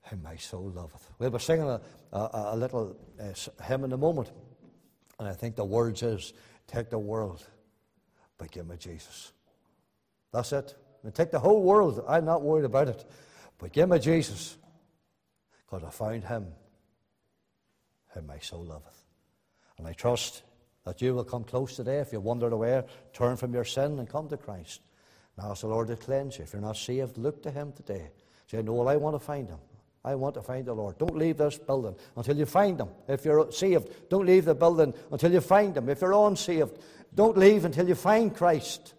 whom 0.03 0.23
my 0.23 0.35
soul 0.35 0.71
loveth. 0.75 1.09
We'll 1.19 1.29
be 1.29 1.39
singing 1.39 1.67
a, 1.67 1.81
a, 2.11 2.29
a 2.51 2.57
little 2.57 2.95
uh, 3.19 3.63
hymn 3.63 3.83
in 3.83 3.93
a 3.93 3.97
moment. 3.97 4.31
And 5.19 5.27
I 5.27 5.33
think 5.33 5.55
the 5.55 5.65
words 5.65 6.03
is, 6.03 6.33
take 6.67 6.89
the 6.89 6.99
world, 6.99 7.45
but 8.37 8.51
give 8.51 8.67
me 8.67 8.75
Jesus. 8.77 9.31
That's 10.31 10.51
it. 10.51 10.75
And 11.03 11.13
take 11.13 11.31
the 11.31 11.39
whole 11.39 11.61
world. 11.61 12.03
I'm 12.07 12.25
not 12.25 12.41
worried 12.41 12.65
about 12.65 12.87
it. 12.87 13.05
But 13.57 13.71
give 13.71 13.89
me 13.89 13.99
Jesus. 13.99 14.57
Because 15.65 15.85
I 15.85 15.91
found 15.91 16.23
him 16.23 16.47
whom 18.09 18.27
my 18.27 18.39
soul 18.39 18.65
loveth. 18.65 19.05
And 19.77 19.87
I 19.87 19.93
trust 19.93 20.43
that 20.85 21.01
you 21.01 21.15
will 21.15 21.23
come 21.23 21.43
close 21.43 21.75
today. 21.75 21.99
If 21.99 22.11
you 22.11 22.19
wandered 22.19 22.53
away, 22.53 22.83
turn 23.13 23.37
from 23.37 23.53
your 23.53 23.63
sin 23.63 23.99
and 23.99 24.09
come 24.09 24.27
to 24.29 24.37
Christ. 24.37 24.81
Now 25.37 25.51
ask 25.51 25.61
the 25.61 25.67
Lord 25.67 25.87
to 25.87 25.95
cleanse 25.95 26.37
you. 26.37 26.43
If 26.43 26.53
you're 26.53 26.61
not 26.61 26.77
saved, 26.77 27.17
look 27.17 27.41
to 27.43 27.51
him 27.51 27.71
today. 27.71 28.09
Say, 28.47 28.61
no, 28.61 28.73
well, 28.73 28.89
I 28.89 28.97
want 28.97 29.15
to 29.15 29.19
find 29.19 29.47
him. 29.47 29.59
I 30.05 30.15
want 30.15 30.35
to 30.35 30.41
find 30.41 30.65
the 30.65 30.73
Lord. 30.73 30.97
Don't 30.97 31.17
leave 31.17 31.37
this 31.37 31.57
building 31.57 31.95
until 32.17 32.37
you 32.37 32.45
find 32.45 32.79
Him. 32.79 32.89
If 33.07 33.23
you're 33.23 33.51
saved, 33.51 34.09
don't 34.09 34.25
leave 34.25 34.45
the 34.45 34.55
building 34.55 34.93
until 35.11 35.31
you 35.31 35.39
find 35.39 35.75
Him. 35.75 35.87
If 35.87 36.01
you're 36.01 36.27
unsaved, 36.27 36.77
don't 37.15 37.37
leave 37.37 37.63
until 37.63 37.87
you 37.87 37.95
find 37.95 38.35
Christ. 38.35 38.93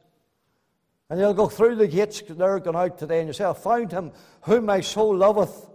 And 1.11 1.21
you'll 1.21 1.35
go 1.35 1.49
through 1.49 1.77
the 1.77 1.87
gates 1.87 2.23
they're 2.29 2.59
going 2.59 2.77
out 2.77 2.99
today 2.99 3.19
and 3.19 3.29
you 3.29 3.35
say, 3.35 3.45
I 3.45 3.53
found 3.53 3.93
Him 3.93 4.12
whom 4.43 4.64
my 4.67 4.81
soul 4.81 5.14
loveth. 5.14 5.69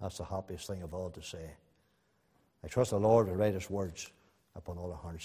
That's 0.00 0.18
the 0.18 0.24
happiest 0.24 0.68
thing 0.68 0.82
of 0.82 0.94
all 0.94 1.10
to 1.10 1.22
say. 1.22 1.50
I 2.62 2.68
trust 2.68 2.90
the 2.90 3.00
Lord 3.00 3.26
will 3.26 3.34
write 3.34 3.54
His 3.54 3.68
words 3.68 4.10
upon 4.54 4.78
all 4.78 4.92
our 4.92 4.98
hearts. 4.98 5.24